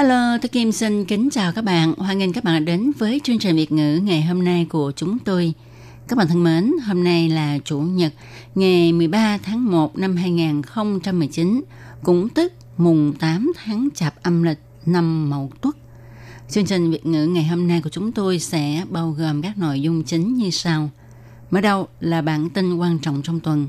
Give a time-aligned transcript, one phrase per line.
[0.00, 1.94] Hello, tôi Kim xin kính chào các bạn.
[1.98, 4.92] Hoan nghênh các bạn đã đến với chương trình Việt ngữ ngày hôm nay của
[4.96, 5.54] chúng tôi.
[6.08, 8.12] Các bạn thân mến, hôm nay là Chủ nhật,
[8.54, 11.62] ngày 13 tháng 1 năm 2019,
[12.02, 15.76] cũng tức mùng 8 tháng Chạp âm lịch năm Mậu Tuất.
[16.50, 19.80] Chương trình Việt ngữ ngày hôm nay của chúng tôi sẽ bao gồm các nội
[19.80, 20.90] dung chính như sau.
[21.50, 23.68] Mở đầu là bản tin quan trọng trong tuần,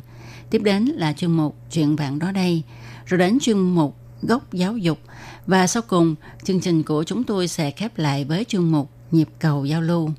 [0.50, 2.64] tiếp đến là chuyên mục Chuyện bạn đó đây,
[3.06, 5.00] rồi đến chuyên mục Góc giáo dục,
[5.48, 9.28] và sau cùng, chương trình của chúng tôi sẽ khép lại với chương mục Nhịp
[9.40, 10.10] cầu giao lưu.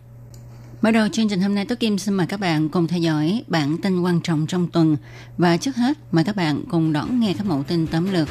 [0.82, 3.44] Mở đầu chương trình hôm nay, Tố Kim xin mời các bạn cùng theo dõi
[3.46, 4.96] bản tin quan trọng trong tuần.
[5.38, 8.28] Và trước hết, mời các bạn cùng đón nghe các mẫu tin tóm lược.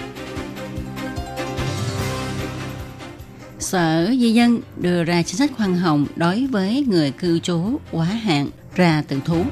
[3.59, 8.05] Sở Di dân đưa ra chính sách khoan hồng đối với người cư trú quá
[8.05, 9.43] hạn ra tự thú.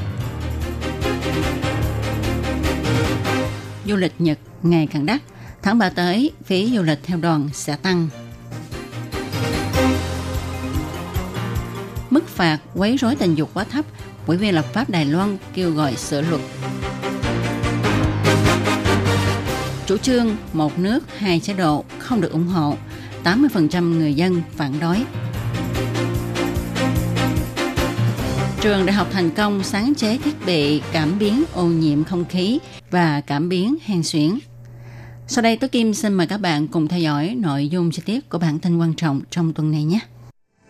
[3.86, 5.22] Du lịch Nhật ngày càng đắt,
[5.62, 8.10] tháng 3 tới, phí du lịch theo đoàn sẽ tăng.
[12.10, 13.86] Mức phạt quấy rối tình dục quá thấp,
[14.28, 16.42] Ủy viên lập pháp Đài Loan kêu gọi sửa luật.
[19.86, 22.78] Chủ trương một nước, hai chế độ không được ủng hộ,
[23.23, 24.98] 80% người dân phản đối.
[28.62, 32.60] Trường đại học thành công sáng chế thiết bị cảm biến ô nhiễm không khí
[32.92, 34.40] và cảm biến hen suyễn.
[35.32, 38.30] Sau đây, Tố Kim xin mời các bạn cùng theo dõi nội dung chi tiết
[38.30, 40.00] của bản tin quan trọng trong tuần này nhé.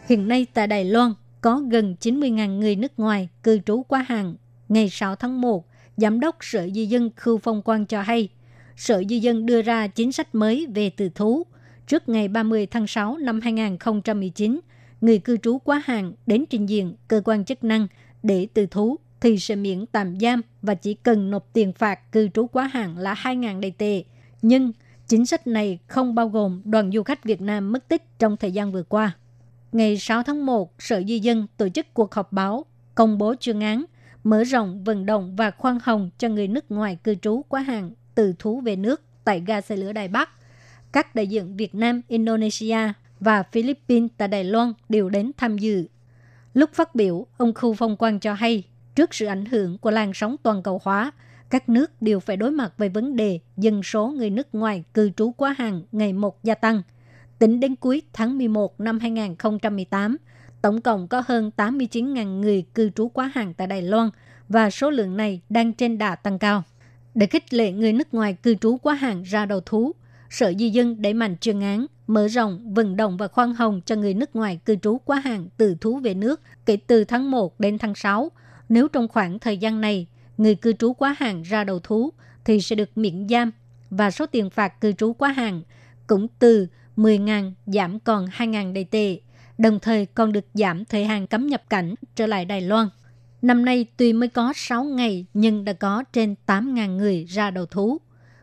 [0.10, 4.36] Hiện nay tại Đài Loan có gần 90.000 người nước ngoài cư trú quá hạn.
[4.70, 5.66] Ngày 6 tháng 1,
[5.98, 8.30] Giám đốc Sở Di dân Khưu Phong Quang cho hay,
[8.78, 11.44] Sở Di dân đưa ra chính sách mới về từ thú.
[11.88, 14.60] Trước ngày 30 tháng 6 năm 2019,
[15.02, 17.88] người cư trú quá hạn đến trình diện cơ quan chức năng
[18.24, 22.28] để từ thú thì sẽ miễn tạm giam và chỉ cần nộp tiền phạt cư
[22.28, 24.04] trú quá hạn là 2.000 đầy tệ.
[24.42, 24.72] Nhưng
[25.08, 28.52] chính sách này không bao gồm đoàn du khách Việt Nam mất tích trong thời
[28.52, 29.16] gian vừa qua.
[29.72, 33.60] Ngày 6 tháng 1, Sở Di dân tổ chức cuộc họp báo công bố chuyên
[33.60, 33.86] án
[34.24, 37.92] mở rộng vận động và khoan hồng cho người nước ngoài cư trú quá hạn
[38.16, 40.30] từ thú về nước tại ga xe lửa Đài Bắc.
[40.92, 45.88] Các đại diện Việt Nam, Indonesia và Philippines tại Đài Loan đều đến tham dự.
[46.54, 48.64] Lúc phát biểu, ông Khu Phong Quang cho hay,
[48.96, 51.12] trước sự ảnh hưởng của làn sóng toàn cầu hóa,
[51.50, 55.10] các nước đều phải đối mặt với vấn đề dân số người nước ngoài cư
[55.10, 56.82] trú quá hạn ngày một gia tăng.
[57.40, 60.18] Tính đến cuối tháng 11 năm 2018,
[60.62, 64.10] tổng cộng có hơn 89.000 người cư trú quá hạn tại Đài Loan
[64.50, 66.64] và số lượng này đang trên đà tăng cao.
[67.16, 69.92] Để khích lệ người nước ngoài cư trú quá hạn ra đầu thú,
[70.30, 73.96] Sở Di dân đẩy mạnh chuyên án, mở rộng, vận động và khoan hồng cho
[73.96, 77.60] người nước ngoài cư trú quá hạn từ thú về nước kể từ tháng 1
[77.60, 78.32] đến tháng 6.
[78.70, 80.08] Nếu trong khoảng thời gian này,
[80.40, 82.14] người cư trú quá hạn ra đầu thú
[82.46, 83.52] thì sẽ được miễn giam
[83.90, 85.62] và số tiền phạt cư trú quá hạn
[86.08, 86.68] cũng từ
[86.98, 89.20] 10.000 giảm còn 2.000 đầy tệ,
[89.58, 92.90] đồng thời còn được giảm thời hạn cấm nhập cảnh trở lại Đài Loan.
[93.42, 97.66] Năm nay tuy mới có 6 ngày nhưng đã có trên 8.000 người ra đầu
[97.66, 97.98] thú.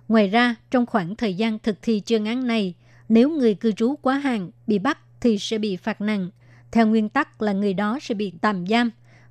[0.08, 2.74] Ngoài ra, trong khoảng thời gian thực thi chương án này,
[3.08, 6.30] nếu người cư trú quá hạn bị bắt thì sẽ bị phạt nặng.
[6.72, 8.90] Theo nguyên tắc là người đó sẽ bị tạm giam,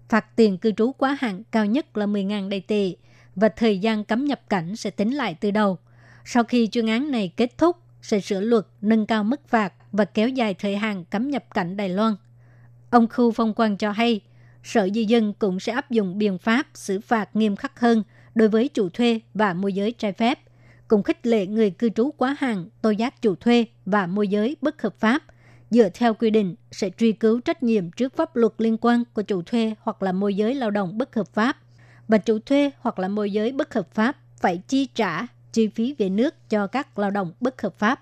[0.09, 2.93] phạt tiền cư trú quá hạn cao nhất là 10.000 đầy tệ
[3.35, 5.77] và thời gian cấm nhập cảnh sẽ tính lại từ đầu.
[6.25, 10.05] Sau khi chuyên án này kết thúc, sẽ sửa luật nâng cao mức phạt và
[10.05, 12.15] kéo dài thời hạn cấm nhập cảnh Đài Loan.
[12.89, 14.21] Ông Khu Phong Quang cho hay,
[14.63, 18.03] Sở Di dân cũng sẽ áp dụng biện pháp xử phạt nghiêm khắc hơn
[18.35, 20.39] đối với chủ thuê và môi giới trái phép,
[20.87, 24.57] cùng khích lệ người cư trú quá hạn tố giác chủ thuê và môi giới
[24.61, 25.23] bất hợp pháp.
[25.69, 29.21] Dựa theo quy định, sẽ truy cứu trách nhiệm trước pháp luật liên quan của
[29.21, 31.57] chủ thuê hoặc là môi giới lao động bất hợp pháp.
[32.07, 35.95] Và chủ thuê hoặc là môi giới bất hợp pháp phải chi trả chi phí
[35.97, 38.01] về nước cho các lao động bất hợp pháp.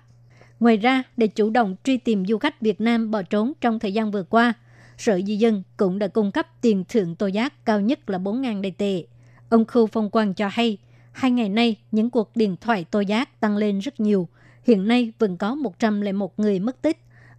[0.60, 3.92] Ngoài ra, để chủ động truy tìm du khách Việt Nam bỏ trốn trong thời
[3.92, 4.52] gian vừa qua,
[4.98, 8.62] Sở Di dân cũng đã cung cấp tiền thưởng tô giác cao nhất là 4.000
[8.62, 9.04] đầy tệ.
[9.48, 10.78] Ông Khu Phong Quang cho hay,
[11.12, 14.28] hai ngày nay những cuộc điện thoại tô giác tăng lên rất nhiều.
[14.62, 16.98] Hiện nay vẫn có 101 người mất tích.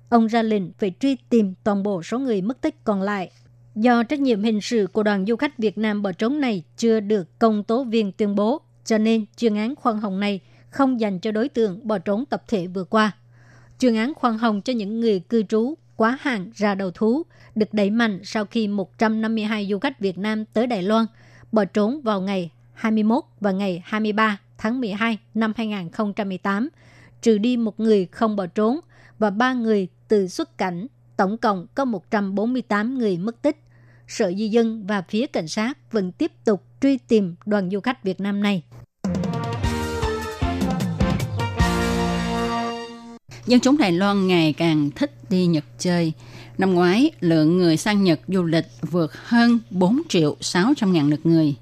[0.10, 3.31] Ông ra lệnh phải truy tìm toàn bộ số người mất tích còn lại.
[3.75, 7.00] Do trách nhiệm hình sự của đoàn du khách Việt Nam bỏ trốn này chưa
[7.00, 11.19] được công tố viên tuyên bố, cho nên chuyên án khoan hồng này không dành
[11.19, 13.12] cho đối tượng bỏ trốn tập thể vừa qua.
[13.80, 17.24] Chuyên án khoan hồng cho những người cư trú quá hạn ra đầu thú
[17.56, 21.06] được đẩy mạnh sau khi 152 du khách Việt Nam tới Đài Loan
[21.52, 26.69] bỏ trốn vào ngày 21 và ngày 23 tháng 12 năm 2018,
[27.22, 28.80] trừ đi một người không bỏ trốn
[29.19, 30.88] và ba người từ xuất cảnh.
[31.18, 33.57] Tổng cộng có 148 người mất tích.
[34.07, 38.04] Sở Di dân và phía cảnh sát vẫn tiếp tục truy tìm đoàn du khách
[38.04, 38.63] Việt Nam này.
[43.46, 46.13] Dân chúng Đài Loan ngày càng thích đi Nhật chơi.
[46.57, 51.25] Năm ngoái, lượng người sang Nhật du lịch vượt hơn 4 triệu 600 ngàn lượt
[51.25, 51.56] người.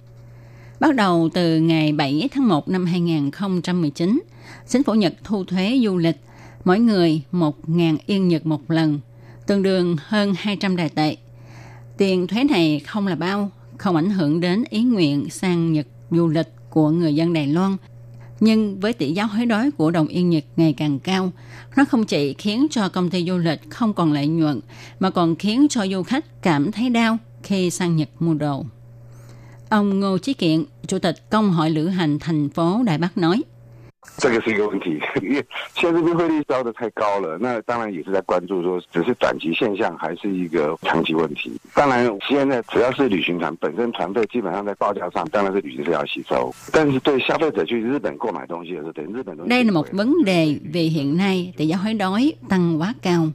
[0.79, 4.21] Bắt đầu từ ngày 7 tháng 1 năm 2019,
[4.67, 6.15] chính phủ Nhật thu thuế du lịch
[6.65, 8.99] mỗi người 1.000 yên Nhật một lần,
[9.47, 11.17] tương đương hơn 200 đài tệ.
[11.97, 16.27] Tiền thuế này không là bao, không ảnh hưởng đến ý nguyện sang Nhật du
[16.27, 17.77] lịch của người dân Đài Loan.
[18.39, 21.31] Nhưng với tỷ giá hối đoái của đồng yên Nhật ngày càng cao,
[21.75, 24.59] nó không chỉ khiến cho công ty du lịch không còn lợi nhuận,
[24.99, 28.65] mà còn khiến cho du khách cảm thấy đau khi sang Nhật mua đồ.
[29.69, 33.41] Ông Ngô Chí Kiện, Chủ tịch Công hội Lữ hành thành phố Đài Bắc nói,
[34.16, 35.44] 这个是一个问题，因为
[35.74, 41.52] 现在这边汇率高的太高了，那当然也是在关注说，只是短期现象还是一个长期问题。
[41.74, 46.52] 当然，现在只要是旅行团本身团费基本上在报价上，当然是旅行社要吸收。
[46.72, 53.30] 但是对消费者去日本购买东西的时候，等日本东西 Đây là một vấn đề vì hiện nay tỷ giá hối đoái tăng quá cao.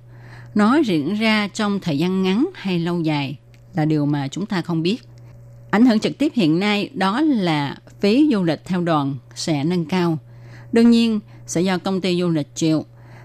[0.55, 3.37] Nó diễn ra trong thời gian ngắn hay lâu dài
[3.75, 4.97] là điều mà chúng ta không biết.
[5.69, 9.85] Ảnh hưởng trực tiếp hiện nay đó là phí du lịch theo đoàn sẽ nâng
[9.85, 10.17] cao.
[10.72, 12.84] Đương nhiên, sẽ do công ty du lịch chịu.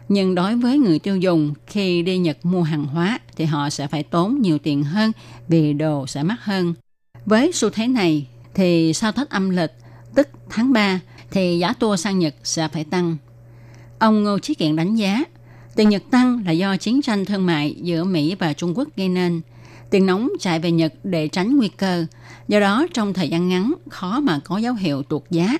[0.09, 3.87] Nhưng đối với người tiêu dùng, khi đi Nhật mua hàng hóa thì họ sẽ
[3.87, 5.11] phải tốn nhiều tiền hơn
[5.47, 6.73] vì đồ sẽ mắc hơn.
[7.25, 9.71] Với xu thế này thì sau Tết âm lịch,
[10.15, 10.99] tức tháng 3
[11.31, 13.17] thì giá tour sang Nhật sẽ phải tăng.
[13.99, 15.23] Ông Ngô Chí Kiện đánh giá,
[15.75, 19.09] tiền Nhật tăng là do chiến tranh thương mại giữa Mỹ và Trung Quốc gây
[19.09, 19.41] nên.
[19.89, 22.05] Tiền nóng chạy về Nhật để tránh nguy cơ.
[22.47, 25.57] Do đó, trong thời gian ngắn, khó mà có dấu hiệu tuột giá.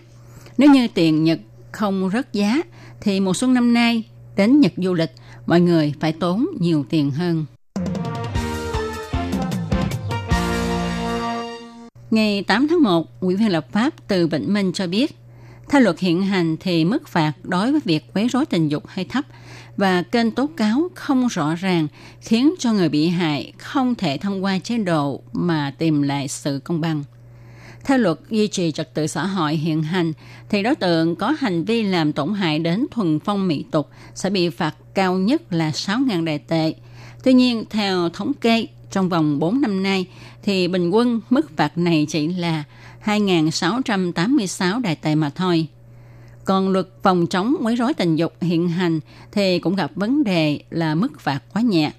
[0.58, 1.40] Nếu như tiền Nhật
[1.74, 2.62] không rớt giá
[3.02, 4.04] thì mùa xuân năm nay
[4.36, 5.12] đến Nhật du lịch
[5.46, 7.46] mọi người phải tốn nhiều tiền hơn.
[12.12, 15.16] Ngày 8 tháng 1, Ủy viên lập pháp từ Vĩnh Minh cho biết,
[15.70, 19.06] theo luật hiện hành thì mức phạt đối với việc quấy rối tình dục hơi
[19.06, 19.26] thấp
[19.78, 21.88] và kênh tố cáo không rõ ràng
[22.22, 26.62] khiến cho người bị hại không thể thông qua chế độ mà tìm lại sự
[26.64, 27.04] công bằng.
[27.84, 30.14] Theo luật duy trì trật tự xã hội hiện hành,
[30.50, 34.30] thì đối tượng có hành vi làm tổn hại đến thuần phong mỹ tục sẽ
[34.30, 36.74] bị phạt cao nhất là 6.000 đại tệ.
[37.24, 40.06] Tuy nhiên, theo thống kê, trong vòng 4 năm nay,
[40.44, 42.64] thì bình quân mức phạt này chỉ là
[43.06, 45.68] 2.686 đại tệ mà thôi.
[46.46, 49.00] Còn luật phòng chống quấy rối tình dục hiện hành
[49.32, 51.92] thì cũng gặp vấn đề là mức phạt quá nhẹ.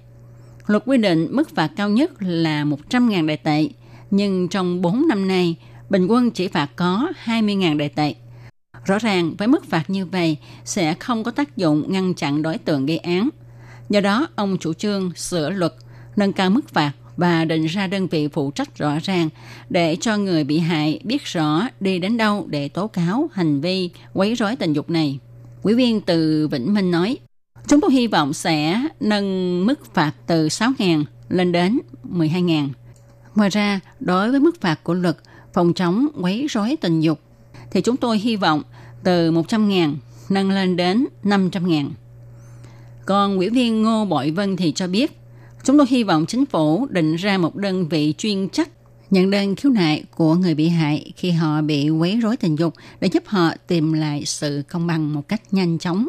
[0.67, 3.67] Luật quy định mức phạt cao nhất là 100.000 đại tệ,
[4.11, 5.55] nhưng trong 4 năm nay,
[5.89, 8.15] bình quân chỉ phạt có 20.000 đại tệ.
[8.85, 12.57] Rõ ràng với mức phạt như vậy sẽ không có tác dụng ngăn chặn đối
[12.57, 13.29] tượng gây án.
[13.89, 15.73] Do đó, ông chủ trương sửa luật,
[16.15, 19.29] nâng cao mức phạt và định ra đơn vị phụ trách rõ ràng
[19.69, 23.89] để cho người bị hại biết rõ đi đến đâu để tố cáo hành vi
[24.13, 25.19] quấy rối tình dục này.
[25.63, 27.17] Quý viên từ Vĩnh Minh nói,
[27.67, 32.69] chúng tôi hy vọng sẽ nâng mức phạt từ 6.000 lên đến 12.000.
[33.35, 35.17] Ngoài ra, đối với mức phạt của luật
[35.55, 37.19] phòng chống quấy rối tình dục
[37.71, 38.61] thì chúng tôi hy vọng
[39.03, 39.95] từ 100.000
[40.29, 41.89] nâng lên đến 500.000.
[43.05, 45.19] Còn ủy viên Ngô Bội Vân thì cho biết,
[45.63, 48.69] chúng tôi hy vọng chính phủ định ra một đơn vị chuyên trách
[49.09, 52.73] nhận đơn khiếu nại của người bị hại khi họ bị quấy rối tình dục
[53.01, 56.07] để giúp họ tìm lại sự công bằng một cách nhanh chóng.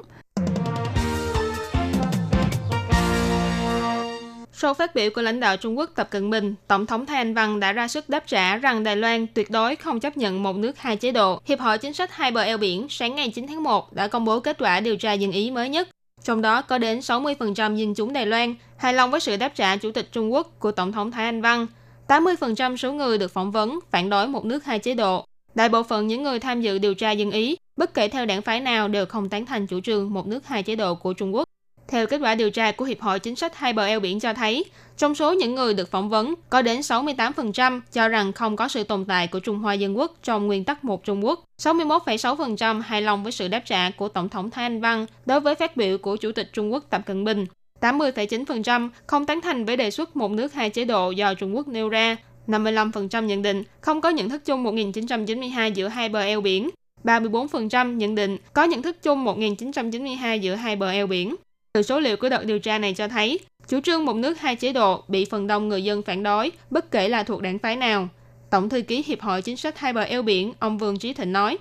[4.59, 7.35] Sau phát biểu của lãnh đạo Trung Quốc Tập Cận Bình, Tổng thống Thái Anh
[7.35, 10.57] Văn đã ra sức đáp trả rằng Đài Loan tuyệt đối không chấp nhận một
[10.57, 11.41] nước hai chế độ.
[11.45, 14.25] Hiệp hội Chính sách Hai bờ eo biển sáng ngày 9 tháng 1 đã công
[14.25, 15.89] bố kết quả điều tra dân ý mới nhất.
[16.25, 19.77] Trong đó có đến 60% dân chúng Đài Loan hài lòng với sự đáp trả
[19.77, 21.67] Chủ tịch Trung Quốc của Tổng thống Thái Anh Văn.
[22.09, 25.25] 80% số người được phỏng vấn phản đối một nước hai chế độ.
[25.55, 28.43] Đại bộ phận những người tham dự điều tra dân ý, bất kể theo đảng
[28.43, 31.35] phái nào đều không tán thành chủ trương một nước hai chế độ của Trung
[31.35, 31.49] Quốc.
[31.89, 34.35] Theo kết quả điều tra của Hiệp hội Chính sách Hai bờ eo biển cho
[34.35, 34.65] thấy,
[34.97, 38.85] trong số những người được phỏng vấn, có đến 68% cho rằng không có sự
[38.85, 41.45] tồn tại của Trung Hoa Dân Quốc trong nguyên tắc một Trung Quốc.
[41.63, 45.55] 61,6% hài lòng với sự đáp trả của Tổng thống Thái Anh Văn đối với
[45.55, 47.47] phát biểu của Chủ tịch Trung Quốc Tập Cận Bình.
[47.81, 51.69] 80,9% không tán thành với đề xuất một nước hai chế độ do Trung Quốc
[51.69, 52.17] nêu ra.
[52.47, 56.71] 55% nhận định không có nhận thức chung 1992 giữa hai bờ eo biển.
[57.05, 61.35] 34% nhận định có nhận thức chung 1992 giữa hai bờ eo biển.
[61.77, 64.57] Từ số liệu của đợt điều tra này cho thấy, chủ trương một nước hai
[64.57, 67.77] chế độ bị phần đông người dân phản đối, bất kể là thuộc đảng phái
[67.77, 68.09] nào.
[68.51, 71.33] Tổng thư ký Hiệp hội Chính sách Hai bờ eo biển, ông Vương Trí Thịnh
[71.33, 71.59] nói,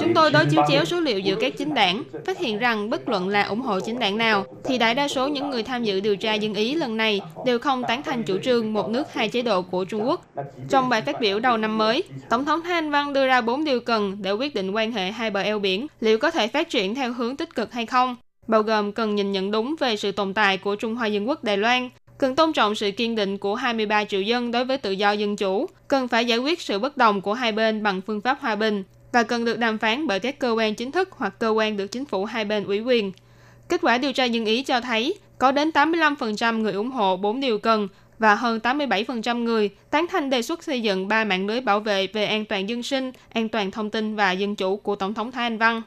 [0.00, 3.08] Chúng tôi đối chiếu chéo số liệu giữa các chính đảng, phát hiện rằng bất
[3.08, 6.00] luận là ủng hộ chính đảng nào, thì đại đa số những người tham dự
[6.00, 9.28] điều tra dân Ý lần này đều không tán thành chủ trương một nước hai
[9.28, 10.24] chế độ của Trung Quốc.
[10.68, 13.80] Trong bài phát biểu đầu năm mới, Tổng thống Thanh Văn đưa ra bốn điều
[13.80, 16.94] cần để quyết định quan hệ hai bờ eo biển liệu có thể phát triển
[16.94, 20.34] theo hướng tích cực hay không bao gồm cần nhìn nhận đúng về sự tồn
[20.34, 23.54] tại của Trung Hoa Dân Quốc Đài Loan, cần tôn trọng sự kiên định của
[23.54, 26.96] 23 triệu dân đối với tự do dân chủ, cần phải giải quyết sự bất
[26.96, 30.20] đồng của hai bên bằng phương pháp hòa bình và cần được đàm phán bởi
[30.20, 33.12] các cơ quan chính thức hoặc cơ quan được chính phủ hai bên ủy quyền.
[33.68, 37.40] Kết quả điều tra dân Ý cho thấy có đến 85% người ủng hộ 4
[37.40, 41.60] điều cần và hơn 87% người tán thành đề xuất xây dựng ba mạng lưới
[41.60, 44.96] bảo vệ về an toàn dân sinh, an toàn thông tin và dân chủ của
[44.96, 45.82] Tổng thống Thái Anh Văn.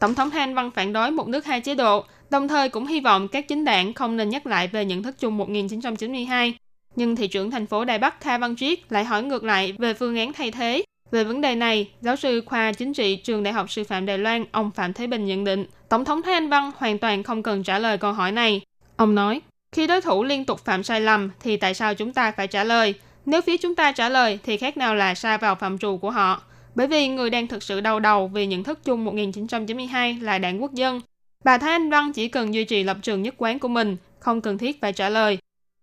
[0.00, 3.00] Tổng thống Han Văn phản đối một nước hai chế độ, đồng thời cũng hy
[3.00, 6.54] vọng các chính đảng không nên nhắc lại về nhận thức chung 1992.
[6.96, 9.94] Nhưng thị trưởng thành phố Đài Bắc Kha Văn Triết lại hỏi ngược lại về
[9.94, 10.82] phương án thay thế.
[11.10, 14.18] Về vấn đề này, giáo sư khoa chính trị trường Đại học Sư phạm Đài
[14.18, 17.42] Loan, ông Phạm Thế Bình nhận định, Tổng thống Thái Anh Văn hoàn toàn không
[17.42, 18.60] cần trả lời câu hỏi này.
[18.96, 19.40] Ông nói,
[19.72, 22.64] khi đối thủ liên tục phạm sai lầm thì tại sao chúng ta phải trả
[22.64, 22.94] lời?
[23.26, 26.10] Nếu phía chúng ta trả lời thì khác nào là xa vào phạm trù của
[26.10, 26.42] họ
[26.74, 30.62] bởi vì người đang thực sự đau đầu vì nhận thức chung 1992 là đảng
[30.62, 31.00] quốc dân.
[31.44, 34.40] Bà Thái Anh Văn chỉ cần duy trì lập trường nhất quán của mình, không
[34.40, 35.38] cần thiết phải trả lời.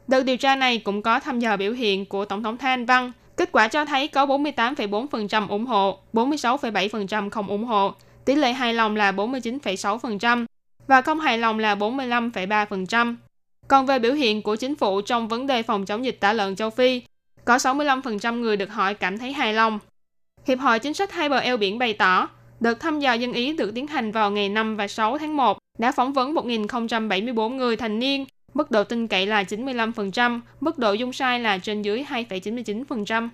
[0.08, 2.86] Đợt điều tra này cũng có thăm dò biểu hiện của Tổng thống Thái Anh
[2.86, 3.12] Văn.
[3.38, 7.94] Kết quả cho thấy có 48,4% ủng hộ, 46,7% không ủng hộ,
[8.25, 10.46] tỷ lệ hài lòng là 49,6%
[10.88, 13.15] và không hài lòng là 45,3%.
[13.67, 16.56] Còn về biểu hiện của chính phủ trong vấn đề phòng chống dịch tả lợn
[16.56, 17.01] châu Phi,
[17.46, 19.79] có 65% người được hỏi cảm thấy hài lòng,
[20.47, 23.53] Hiệp hội Chính sách hai bờ eo biển bày tỏ, đợt thăm dò dân Ý
[23.53, 27.75] được tiến hành vào ngày 5 và 6 tháng 1 đã phỏng vấn 1.074 người
[27.75, 32.05] thành niên, mức độ tin cậy là 95%, mức độ dung sai là trên dưới
[32.09, 33.29] 2,99%.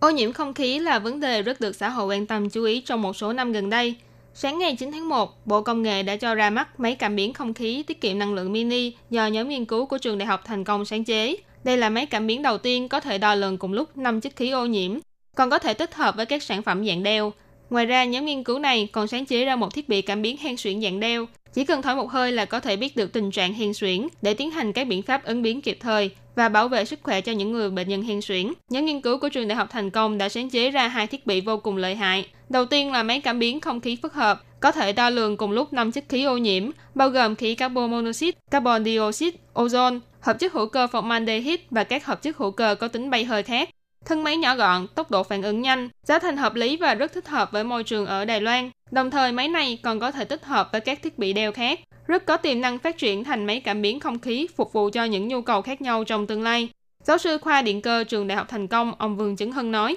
[0.00, 2.80] Ô nhiễm không khí là vấn đề rất được xã hội quan tâm chú ý
[2.80, 3.96] trong một số năm gần đây.
[4.36, 7.32] Sáng ngày 9 tháng 1, Bộ Công nghệ đã cho ra mắt máy cảm biến
[7.32, 10.40] không khí tiết kiệm năng lượng mini do nhóm nghiên cứu của trường đại học
[10.44, 11.36] thành công sáng chế.
[11.64, 14.36] Đây là máy cảm biến đầu tiên có thể đo lường cùng lúc 5 chất
[14.36, 14.98] khí ô nhiễm,
[15.36, 17.32] còn có thể tích hợp với các sản phẩm dạng đeo.
[17.70, 20.36] Ngoài ra, nhóm nghiên cứu này còn sáng chế ra một thiết bị cảm biến
[20.36, 21.26] hen suyễn dạng đeo.
[21.52, 24.34] Chỉ cần thổi một hơi là có thể biết được tình trạng hen suyễn để
[24.34, 27.32] tiến hành các biện pháp ứng biến kịp thời và bảo vệ sức khỏe cho
[27.32, 28.52] những người bệnh nhân hen suyễn.
[28.70, 31.26] Nhóm nghiên cứu của trường đại học thành công đã sáng chế ra hai thiết
[31.26, 32.26] bị vô cùng lợi hại.
[32.48, 35.50] Đầu tiên là máy cảm biến không khí phức hợp, có thể đo lường cùng
[35.50, 40.38] lúc 5 chất khí ô nhiễm, bao gồm khí carbon monoxide, carbon dioxide, ozone, hợp
[40.38, 43.70] chất hữu cơ formaldehyde và các hợp chất hữu cơ có tính bay hơi khác.
[44.04, 47.12] Thân máy nhỏ gọn, tốc độ phản ứng nhanh, giá thành hợp lý và rất
[47.12, 48.70] thích hợp với môi trường ở Đài Loan.
[48.90, 51.80] Đồng thời máy này còn có thể tích hợp với các thiết bị đeo khác,
[52.06, 55.04] rất có tiềm năng phát triển thành máy cảm biến không khí phục vụ cho
[55.04, 56.68] những nhu cầu khác nhau trong tương lai.
[57.04, 59.96] Giáo sư khoa điện cơ trường Đại học Thành Công, ông Vương Chứng Hân nói,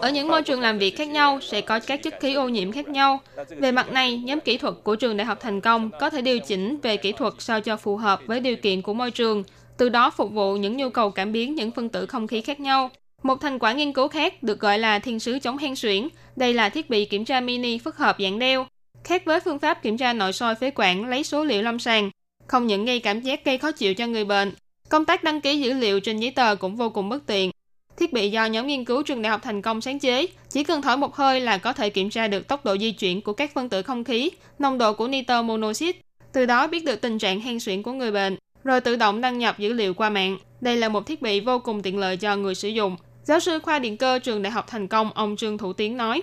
[0.00, 2.72] ở những môi trường làm việc khác nhau sẽ có các chất khí ô nhiễm
[2.72, 3.20] khác nhau.
[3.48, 6.38] Về mặt này, nhóm kỹ thuật của trường Đại học Thành Công có thể điều
[6.38, 9.42] chỉnh về kỹ thuật sao cho phù hợp với điều kiện của môi trường,
[9.80, 12.60] từ đó phục vụ những nhu cầu cảm biến những phân tử không khí khác
[12.60, 12.90] nhau.
[13.22, 16.08] Một thành quả nghiên cứu khác được gọi là thiên sứ chống hen suyễn.
[16.36, 18.66] Đây là thiết bị kiểm tra mini phức hợp dạng đeo.
[19.04, 22.10] Khác với phương pháp kiểm tra nội soi phế quản lấy số liệu lâm sàng,
[22.46, 24.52] không những gây cảm giác gây khó chịu cho người bệnh,
[24.88, 27.50] Công tác đăng ký dữ liệu trên giấy tờ cũng vô cùng bất tiện.
[27.96, 30.82] Thiết bị do nhóm nghiên cứu trường đại học thành công sáng chế, chỉ cần
[30.82, 33.54] thổi một hơi là có thể kiểm tra được tốc độ di chuyển của các
[33.54, 35.98] phân tử không khí, nồng độ của nitơ monoxide,
[36.32, 39.38] từ đó biết được tình trạng hen suyễn của người bệnh, rồi tự động đăng
[39.38, 40.38] nhập dữ liệu qua mạng.
[40.60, 42.96] Đây là một thiết bị vô cùng tiện lợi cho người sử dụng,
[43.30, 46.22] Giáo sư khoa điện cơ trường Đại học Thành Công ông Trương Thủ Tiến nói,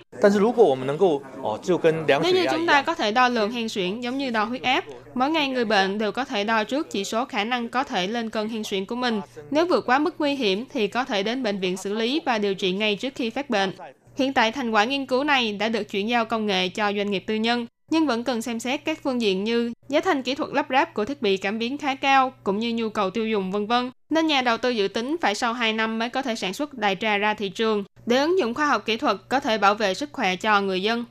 [2.23, 4.83] Nếu như chúng ta có thể đo lường hen suyễn giống như đo huyết áp,
[5.13, 8.07] mỗi ngày người bệnh đều có thể đo trước chỉ số khả năng có thể
[8.07, 9.21] lên cân hen suyễn của mình.
[9.51, 12.37] Nếu vượt quá mức nguy hiểm thì có thể đến bệnh viện xử lý và
[12.37, 13.71] điều trị ngay trước khi phát bệnh.
[14.17, 17.11] Hiện tại thành quả nghiên cứu này đã được chuyển giao công nghệ cho doanh
[17.11, 20.35] nghiệp tư nhân nhưng vẫn cần xem xét các phương diện như giá thành kỹ
[20.35, 23.27] thuật lắp ráp của thiết bị cảm biến khá cao cũng như nhu cầu tiêu
[23.27, 23.91] dùng vân vân.
[24.09, 26.73] Nên nhà đầu tư dự tính phải sau 2 năm mới có thể sản xuất
[26.73, 29.75] đại trà ra thị trường để ứng dụng khoa học kỹ thuật có thể bảo
[29.75, 31.05] vệ sức khỏe cho người dân.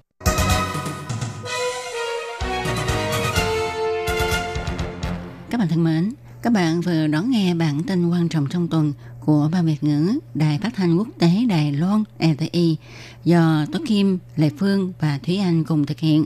[5.50, 8.92] Các bạn thân mến, các bạn vừa đón nghe bản tin quan trọng trong tuần
[9.20, 12.76] của Ba Việt ngữ Đài Phát thanh Quốc tế Đài Loan RTI
[13.24, 16.24] do Tố Kim, Lệ Phương và Thúy Anh cùng thực hiện.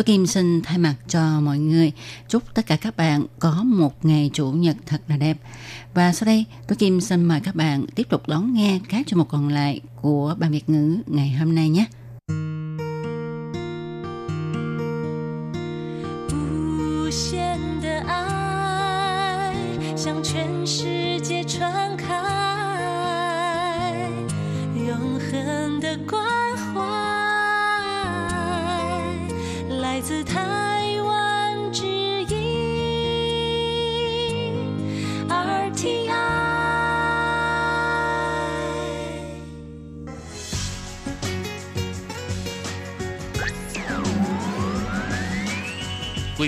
[0.00, 1.92] Tôi Kim xin thay mặt cho mọi người
[2.28, 5.36] chúc tất cả các bạn có một ngày chủ nhật thật là đẹp.
[5.94, 9.18] Và sau đây, tôi Kim xin mời các bạn tiếp tục đón nghe các chương
[9.18, 11.86] mục còn lại của Ban Việt ngữ ngày hôm nay nhé.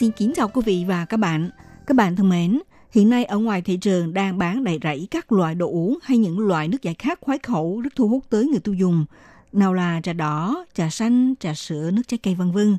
[0.00, 1.50] Xin kính chào quý vị và các bạn.
[1.86, 2.60] Các bạn thân mến,
[2.92, 6.18] hiện nay ở ngoài thị trường đang bán đầy rẫy các loại đồ uống hay
[6.18, 9.04] những loại nước giải khát khoái khẩu rất thu hút tới người tiêu dùng.
[9.52, 12.76] Nào là trà đỏ, trà xanh, trà sữa, nước trái cây vân vân.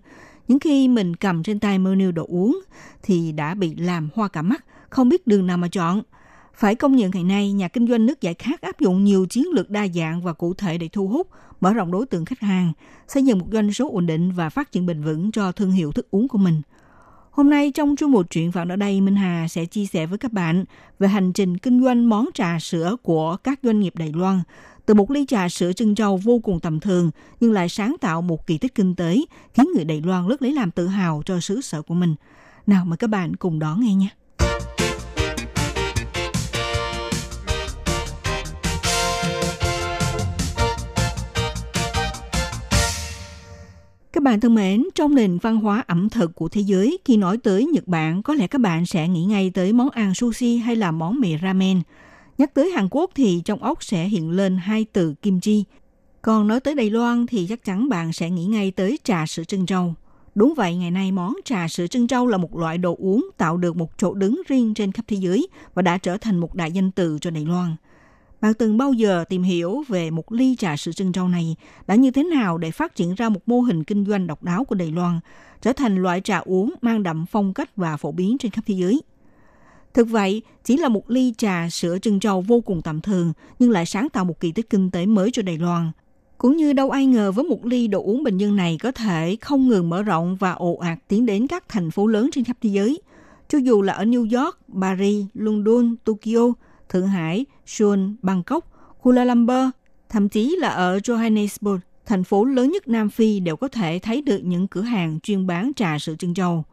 [0.47, 2.61] Những khi mình cầm trên tay menu đồ uống
[3.03, 6.01] thì đã bị làm hoa cả mắt, không biết đường nào mà chọn.
[6.55, 9.45] Phải công nhận ngày nay, nhà kinh doanh nước giải khát áp dụng nhiều chiến
[9.53, 11.27] lược đa dạng và cụ thể để thu hút,
[11.61, 12.73] mở rộng đối tượng khách hàng,
[13.07, 15.91] xây dựng một doanh số ổn định và phát triển bền vững cho thương hiệu
[15.91, 16.61] thức uống của mình.
[17.41, 20.17] Hôm nay trong chương một chuyện vào ở đây, Minh Hà sẽ chia sẻ với
[20.17, 20.65] các bạn
[20.99, 24.41] về hành trình kinh doanh món trà sữa của các doanh nghiệp Đài Loan.
[24.85, 28.21] Từ một ly trà sữa trân châu vô cùng tầm thường nhưng lại sáng tạo
[28.21, 29.21] một kỳ tích kinh tế,
[29.53, 32.15] khiến người Đài Loan rất lấy làm tự hào cho xứ sở của mình.
[32.67, 34.07] Nào mời các bạn cùng đón nghe nhé.
[44.21, 47.37] Các bạn thân mến, trong nền văn hóa ẩm thực của thế giới, khi nói
[47.37, 50.75] tới Nhật Bản, có lẽ các bạn sẽ nghĩ ngay tới món ăn sushi hay
[50.75, 51.81] là món mì ramen.
[52.37, 55.63] Nhắc tới Hàn Quốc thì trong óc sẽ hiện lên hai từ kim chi.
[56.21, 59.43] Còn nói tới Đài Loan thì chắc chắn bạn sẽ nghĩ ngay tới trà sữa
[59.43, 59.93] trân châu.
[60.35, 63.57] Đúng vậy, ngày nay món trà sữa trân châu là một loại đồ uống tạo
[63.57, 66.71] được một chỗ đứng riêng trên khắp thế giới và đã trở thành một đại
[66.71, 67.75] danh từ cho Đài Loan.
[68.41, 71.55] Bạn từng bao giờ tìm hiểu về một ly trà sữa trân châu này
[71.87, 74.65] đã như thế nào để phát triển ra một mô hình kinh doanh độc đáo
[74.65, 75.19] của Đài Loan,
[75.61, 78.73] trở thành loại trà uống mang đậm phong cách và phổ biến trên khắp thế
[78.73, 79.01] giới?
[79.93, 83.71] Thực vậy, chỉ là một ly trà sữa trân châu vô cùng tầm thường nhưng
[83.71, 85.91] lại sáng tạo một kỳ tích kinh tế mới cho Đài Loan.
[86.37, 89.37] Cũng như đâu ai ngờ với một ly đồ uống bình dân này có thể
[89.41, 92.57] không ngừng mở rộng và ồ ạt tiến đến các thành phố lớn trên khắp
[92.61, 93.01] thế giới.
[93.49, 96.53] Cho dù là ở New York, Paris, London, Tokyo,
[96.91, 98.65] Thượng Hải, Seoul, Bangkok,
[99.01, 99.69] Kuala Lumpur,
[100.09, 104.21] thậm chí là ở Johannesburg, thành phố lớn nhất Nam Phi đều có thể thấy
[104.21, 106.63] được những cửa hàng chuyên bán trà sữa trân châu.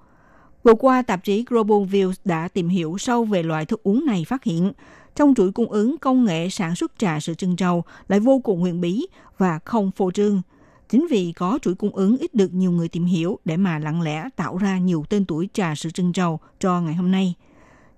[0.62, 4.24] Vừa qua, tạp chí Global Views đã tìm hiểu sâu về loại thức uống này
[4.28, 4.72] phát hiện,
[5.16, 8.60] trong chuỗi cung ứng công nghệ sản xuất trà sữa trân châu lại vô cùng
[8.60, 9.06] huyền bí
[9.38, 10.42] và không phô trương.
[10.88, 14.02] Chính vì có chuỗi cung ứng ít được nhiều người tìm hiểu để mà lặng
[14.02, 17.34] lẽ tạo ra nhiều tên tuổi trà sữa trân châu cho ngày hôm nay–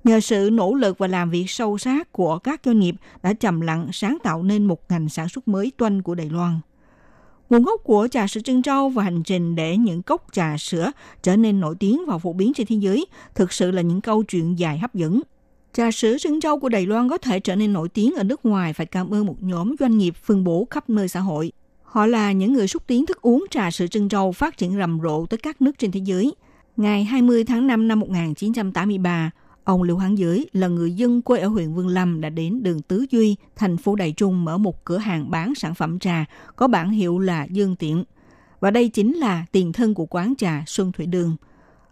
[0.05, 3.61] Nhờ sự nỗ lực và làm việc sâu sát của các doanh nghiệp đã trầm
[3.61, 6.61] lặng sáng tạo nên một ngành sản xuất mới toanh của Đài Loan.
[7.51, 10.91] Nguồn gốc của trà sữa trân châu và hành trình để những cốc trà sữa
[11.23, 14.23] trở nên nổi tiếng và phổ biến trên thế giới thực sự là những câu
[14.23, 15.21] chuyện dài hấp dẫn.
[15.73, 18.47] Trà sữa trân châu của Đài Loan có thể trở nên nổi tiếng ở nước
[18.47, 21.53] ngoài phải cảm ơn một nhóm doanh nghiệp phân bố khắp nơi xã hội.
[21.83, 25.01] Họ là những người xúc tiến thức uống trà sữa trân châu phát triển rầm
[25.03, 26.33] rộ tới các nước trên thế giới.
[26.77, 29.31] Ngày 20 tháng 5 năm 1983,
[29.65, 32.83] Ông Lưu Hoàng Dưới là người dân quê ở huyện Vương Lâm đã đến đường
[32.83, 36.25] Tứ Duy, thành phố Đại Trung mở một cửa hàng bán sản phẩm trà
[36.57, 38.05] có bản hiệu là Dương Tiện.
[38.61, 41.37] Và đây chính là tiền thân của quán trà Xuân Thủy Đường.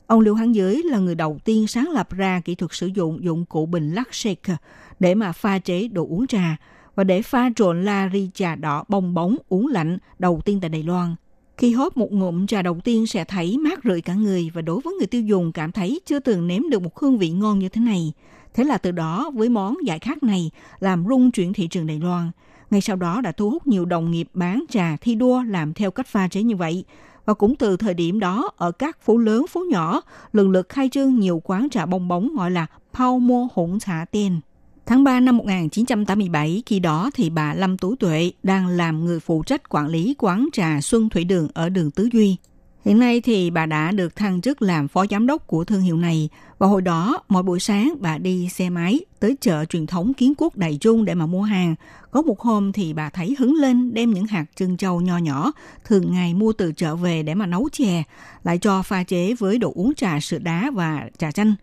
[0.06, 3.24] Ông Lưu Hoàng Giới là người đầu tiên sáng lập ra kỹ thuật sử dụng
[3.24, 4.56] dụng cụ bình lắc shaker
[5.00, 6.56] để mà pha chế đồ uống trà
[6.94, 10.68] và để pha trộn la ri trà đỏ bong bóng uống lạnh đầu tiên tại
[10.70, 11.14] Đài Loan
[11.58, 14.80] khi hốt một ngụm trà đầu tiên sẽ thấy mát rượi cả người và đối
[14.80, 17.68] với người tiêu dùng cảm thấy chưa từng nếm được một hương vị ngon như
[17.68, 18.12] thế này.
[18.54, 21.98] Thế là từ đó với món giải khát này làm rung chuyển thị trường Đài
[21.98, 22.30] Loan.
[22.70, 25.90] Ngay sau đó đã thu hút nhiều đồng nghiệp bán trà thi đua làm theo
[25.90, 26.84] cách pha chế như vậy.
[27.24, 30.00] Và cũng từ thời điểm đó, ở các phố lớn, phố nhỏ,
[30.32, 34.04] lần lượt khai trương nhiều quán trà bong bóng gọi là Pao Mô Hỗn Trà
[34.10, 34.40] Tiền.
[34.88, 39.42] Tháng 3 năm 1987, khi đó thì bà Lâm Tú Tuệ đang làm người phụ
[39.42, 42.36] trách quản lý quán trà Xuân Thủy Đường ở đường Tứ Duy.
[42.84, 45.96] Hiện nay thì bà đã được thăng chức làm phó giám đốc của thương hiệu
[45.96, 50.14] này và hồi đó mỗi buổi sáng bà đi xe máy tới chợ truyền thống
[50.14, 51.74] kiến quốc Đại Trung để mà mua hàng.
[52.10, 55.52] Có một hôm thì bà thấy hứng lên đem những hạt trân châu nho nhỏ
[55.84, 58.02] thường ngày mua từ chợ về để mà nấu chè,
[58.44, 61.54] lại cho pha chế với đồ uống trà sữa đá và trà chanh.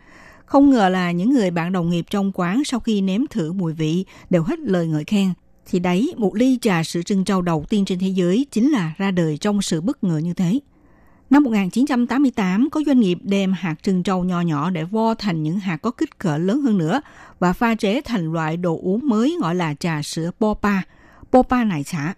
[0.45, 3.73] Không ngờ là những người bạn đồng nghiệp trong quán sau khi nếm thử mùi
[3.73, 5.33] vị đều hết lời ngợi khen.
[5.65, 8.93] Thì đấy, một ly trà sữa trân trâu đầu tiên trên thế giới chính là
[8.97, 10.59] ra đời trong sự bất ngờ như thế.
[11.29, 15.59] Năm 1988, có doanh nghiệp đem hạt trân trâu nho nhỏ để vo thành những
[15.59, 17.01] hạt có kích cỡ lớn hơn nữa
[17.39, 20.81] và pha chế thành loại đồ uống mới gọi là trà sữa Popa,
[21.31, 22.13] Popa này xả.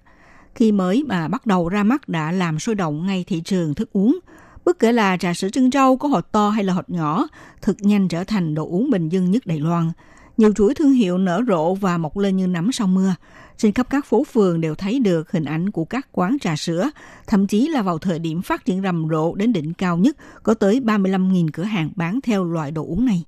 [0.55, 3.89] Khi mới mà bắt đầu ra mắt đã làm sôi động ngay thị trường thức
[3.93, 4.19] uống.
[4.67, 7.27] Bất kể là trà sữa trân châu có hột to hay là hột nhỏ,
[7.62, 9.91] thực nhanh trở thành đồ uống bình dân nhất Đài Loan.
[10.38, 13.15] Nhiều chuỗi thương hiệu nở rộ và mọc lên như nấm sau mưa–
[13.58, 16.89] trên khắp các phố phường đều thấy được hình ảnh của các quán trà sữa,
[17.27, 20.53] thậm chí là vào thời điểm phát triển rầm rộ đến đỉnh cao nhất, có
[20.53, 23.23] tới 35.000 cửa hàng bán theo loại đồ uống này.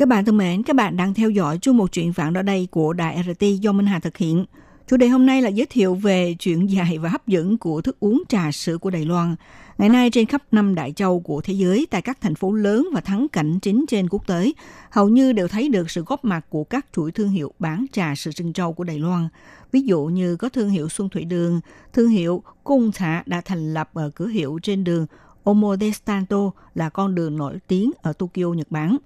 [0.00, 2.68] Các bạn thân mến, các bạn đang theo dõi chương một chuyện vạn đó đây
[2.70, 4.44] của Đài RT do Minh Hà thực hiện.
[4.86, 8.00] Chủ đề hôm nay là giới thiệu về chuyện dài và hấp dẫn của thức
[8.00, 9.36] uống trà sữa của Đài Loan.
[9.78, 12.88] Ngày nay trên khắp năm đại châu của thế giới, tại các thành phố lớn
[12.92, 14.52] và thắng cảnh chính trên quốc tế,
[14.90, 18.14] hầu như đều thấy được sự góp mặt của các chuỗi thương hiệu bán trà
[18.14, 19.28] sữa trân châu của Đài Loan.
[19.72, 21.60] Ví dụ như có thương hiệu Xuân Thủy Đường,
[21.92, 25.06] thương hiệu Cung Thả đã thành lập ở cửa hiệu trên đường
[25.44, 28.96] Omodestanto là con đường nổi tiếng ở Tokyo, Nhật Bản.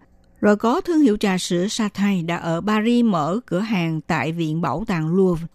[0.45, 4.61] Rồi có thương hiệu trà sữa Satay đã ở Paris mở cửa hàng tại Viện
[4.61, 5.47] Bảo tàng Louvre.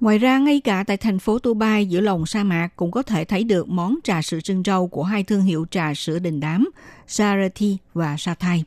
[0.00, 3.24] Ngoài ra, ngay cả tại thành phố Dubai giữa lòng sa mạc cũng có thể
[3.24, 6.70] thấy được món trà sữa trân trâu của hai thương hiệu trà sữa đình đám,
[7.06, 8.64] Sarati và Satay.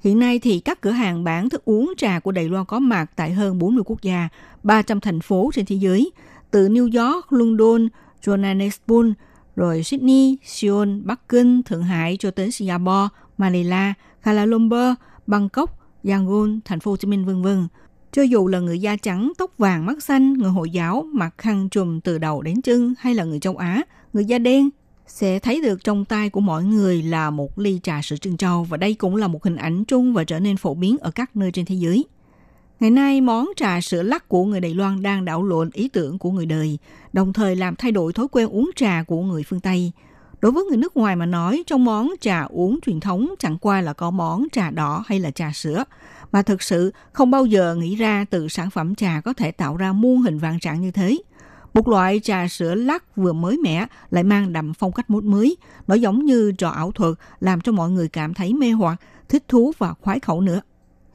[0.00, 3.10] Hiện nay thì các cửa hàng bán thức uống trà của Đài Loan có mặt
[3.16, 4.28] tại hơn 40 quốc gia,
[4.62, 6.12] 300 thành phố trên thế giới,
[6.50, 7.88] từ New York, London,
[8.24, 9.12] Johannesburg,
[9.56, 14.94] rồi Sydney, Seoul, Bắc Kinh, Thượng Hải cho đến Singapore, Manila, Kuala Lumpur,
[15.26, 17.68] Bangkok, Yangon, thành phố Hồ Chí Minh vân vân.
[18.12, 21.68] Cho dù là người da trắng, tóc vàng, mắt xanh, người Hồi giáo, mặc khăn
[21.68, 23.82] trùm từ đầu đến chân hay là người châu Á,
[24.12, 24.70] người da đen,
[25.06, 28.64] sẽ thấy được trong tay của mọi người là một ly trà sữa trân châu
[28.64, 31.36] và đây cũng là một hình ảnh chung và trở nên phổ biến ở các
[31.36, 32.04] nơi trên thế giới.
[32.80, 36.18] Ngày nay, món trà sữa lắc của người Đài Loan đang đảo lộn ý tưởng
[36.18, 36.78] của người đời,
[37.12, 39.92] đồng thời làm thay đổi thói quen uống trà của người phương Tây.
[40.44, 43.80] Đối với người nước ngoài mà nói, trong món trà uống truyền thống chẳng qua
[43.80, 45.84] là có món trà đỏ hay là trà sữa,
[46.32, 49.76] mà thực sự không bao giờ nghĩ ra từ sản phẩm trà có thể tạo
[49.76, 51.18] ra muôn hình vạn trạng như thế.
[51.74, 55.56] Một loại trà sữa lắc vừa mới mẻ lại mang đậm phong cách mốt mới,
[55.86, 59.44] nó giống như trò ảo thuật làm cho mọi người cảm thấy mê hoặc, thích
[59.48, 60.60] thú và khoái khẩu nữa.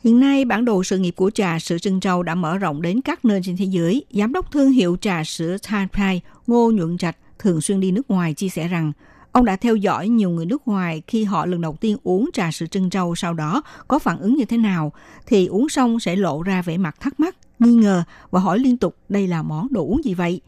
[0.04, 3.02] Hiện nay, bản đồ sự nghiệp của trà sữa trân châu đã mở rộng đến
[3.02, 4.06] các nơi trên thế giới.
[4.12, 5.58] Giám đốc thương hiệu trà sữa
[5.94, 8.92] Thai Ngô Nhuận Trạch thường xuyên đi nước ngoài chia sẻ rằng
[9.32, 12.52] Ông đã theo dõi nhiều người nước ngoài khi họ lần đầu tiên uống trà
[12.52, 14.92] sữa trân châu sau đó có phản ứng như thế nào,
[15.26, 18.78] thì uống xong sẽ lộ ra vẻ mặt thắc mắc, nghi ngờ và hỏi liên
[18.78, 20.42] tục đây là món đồ uống gì vậy.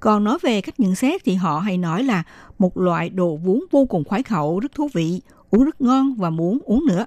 [0.00, 2.22] Còn nói về cách nhận xét thì họ hay nói là
[2.58, 5.20] một loại đồ uống vô cùng khoái khẩu, rất thú vị,
[5.50, 7.06] uống rất ngon và muốn uống nữa.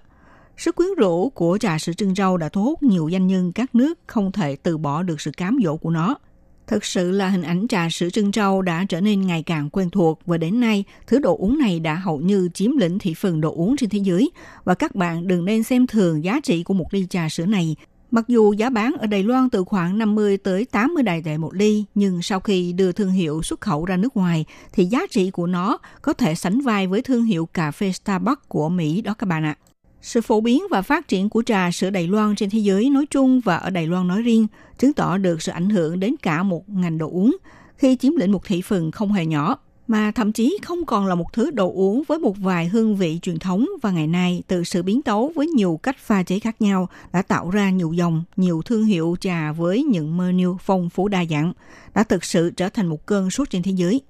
[0.58, 3.76] Sức quyến rũ của trà sữa trân châu đã thu hút nhiều doanh nhân các
[3.76, 6.16] nước không thể từ bỏ được sự cám dỗ của nó–
[6.68, 9.90] Thực sự là hình ảnh trà sữa trân châu đã trở nên ngày càng quen
[9.90, 13.42] thuộc và đến nay thứ đồ uống này đã hầu như chiếm lĩnh thị phần
[13.42, 14.32] đồ uống trên thế giới
[14.64, 17.76] và các bạn đừng nên xem thường giá trị của một ly trà sữa này.
[18.12, 21.54] Mặc dù giá bán ở Đài Loan từ khoảng 50 tới 80 đài tệ một
[21.54, 25.32] ly, nhưng sau khi đưa thương hiệu xuất khẩu ra nước ngoài thì giá trị
[25.32, 29.14] của nó có thể sánh vai với thương hiệu cà phê Starbucks của Mỹ đó
[29.14, 29.56] các bạn ạ.
[30.02, 33.06] Sự phổ biến và phát triển của trà sữa Đài Loan trên thế giới nói
[33.10, 36.44] chung và ở Đài Loan nói riêng chứng tỏ được sự ảnh hưởng đến cả
[36.44, 37.38] một ngành đồ uống
[37.78, 41.16] khi chiếm lĩnh một thị phần không hề nhỏ mà thậm chí không còn là
[41.16, 44.64] một thứ đồ uống với một vài hương vị truyền thống và ngày nay từ
[44.64, 48.24] sự biến tấu với nhiều cách pha chế khác nhau đã tạo ra nhiều dòng,
[48.36, 51.54] nhiều thương hiệu trà với những menu phong phú đa dạng,
[51.94, 54.02] đã thực sự trở thành một cơn sốt trên thế giới.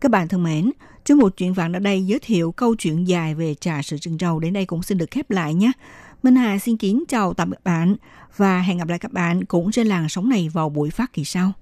[0.00, 0.70] Các bạn thân mến,
[1.04, 4.18] Chương một chuyện vạn ở đây giới thiệu câu chuyện dài về trà sữa trân
[4.18, 5.72] rầu đến đây cũng xin được khép lại nhé.
[6.22, 7.96] Minh Hà xin kính chào tạm biệt bạn
[8.36, 11.24] và hẹn gặp lại các bạn cũng trên làn sóng này vào buổi phát kỳ
[11.24, 11.52] sau.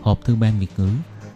[0.00, 0.88] Hộp thư ban Việt ngữ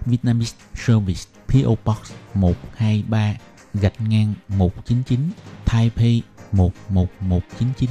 [0.06, 3.34] Vietnamese Service PO Box 123
[3.74, 5.20] gạch ngang 199
[5.64, 7.90] Taipei 11199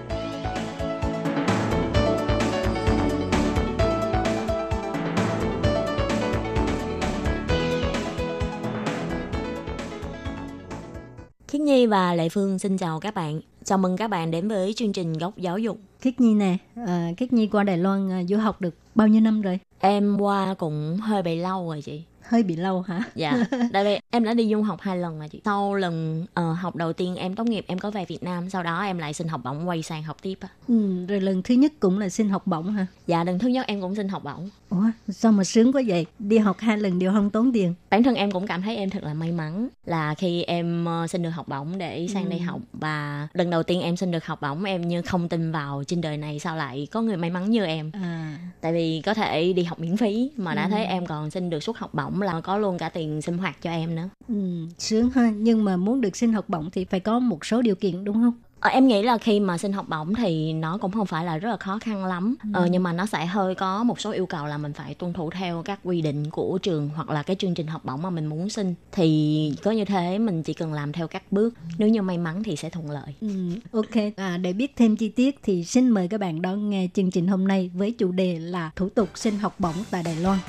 [11.81, 13.41] Nhi và Lệ Phương xin chào các bạn.
[13.63, 15.77] Chào mừng các bạn đến với chương trình Góc Giáo dục.
[15.99, 19.21] Khiết Nhi nè, à, Khiết Nhi qua Đài Loan à, du học được bao nhiêu
[19.21, 19.59] năm rồi?
[19.79, 22.03] Em qua cũng hơi bị lâu rồi chị.
[22.21, 23.03] Hơi bị lâu hả?
[23.15, 25.41] Dạ, tại vì em đã đi du học hai lần rồi chị.
[25.45, 28.63] Sau lần uh, học đầu tiên em tốt nghiệp em có về Việt Nam, sau
[28.63, 30.37] đó em lại xin học bổng quay sang học tiếp.
[30.41, 30.47] á.
[30.67, 32.85] Ừ, rồi lần thứ nhất cũng là xin học bổng hả?
[33.07, 34.49] Dạ, lần thứ nhất em cũng xin học bổng.
[34.69, 36.05] Ủa, sao mà sướng quá vậy?
[36.19, 37.73] Đi học hai lần đều không tốn tiền.
[37.89, 41.07] Bản thân em cũng cảm thấy em thật là may mắn là khi em ờ,
[41.07, 42.29] xin được học bổng để sang Ừ.
[42.29, 45.51] đây học và lần đầu tiên em xin được học bổng em như không tin
[45.51, 47.91] vào trên đời này sao lại có người may mắn như em.
[47.93, 50.69] À, tại vì có thể đi học miễn phí mà đã Ừ.
[50.71, 53.61] thấy em còn xin được suất học bổng là có luôn cả tiền sinh hoạt
[53.61, 54.35] cho em nữa ừ,
[54.77, 55.31] sướng ha.
[55.37, 58.15] Nhưng mà muốn được xin học bổng thì phải có một số điều kiện đúng
[58.15, 58.33] không?
[58.61, 61.37] Ờ, em nghĩ là khi mà xin học bổng thì nó cũng không phải là
[61.37, 62.35] rất là khó khăn lắm.
[62.53, 65.13] Ờ, nhưng mà nó sẽ hơi có một số yêu cầu là mình phải tuân
[65.13, 68.09] thủ theo các quy định của trường hoặc là cái chương trình học bổng mà
[68.09, 68.75] mình muốn xin.
[68.91, 71.53] Thì có như thế mình chỉ cần làm theo các bước.
[71.77, 73.15] Nếu như may mắn thì sẽ thuận lợi.
[73.21, 73.27] Ừ,
[73.71, 74.13] ok.
[74.15, 77.27] À, để biết thêm chi tiết thì xin mời các bạn đón nghe chương trình
[77.27, 80.39] hôm nay với chủ đề là thủ tục xin học bổng tại Đài Loan.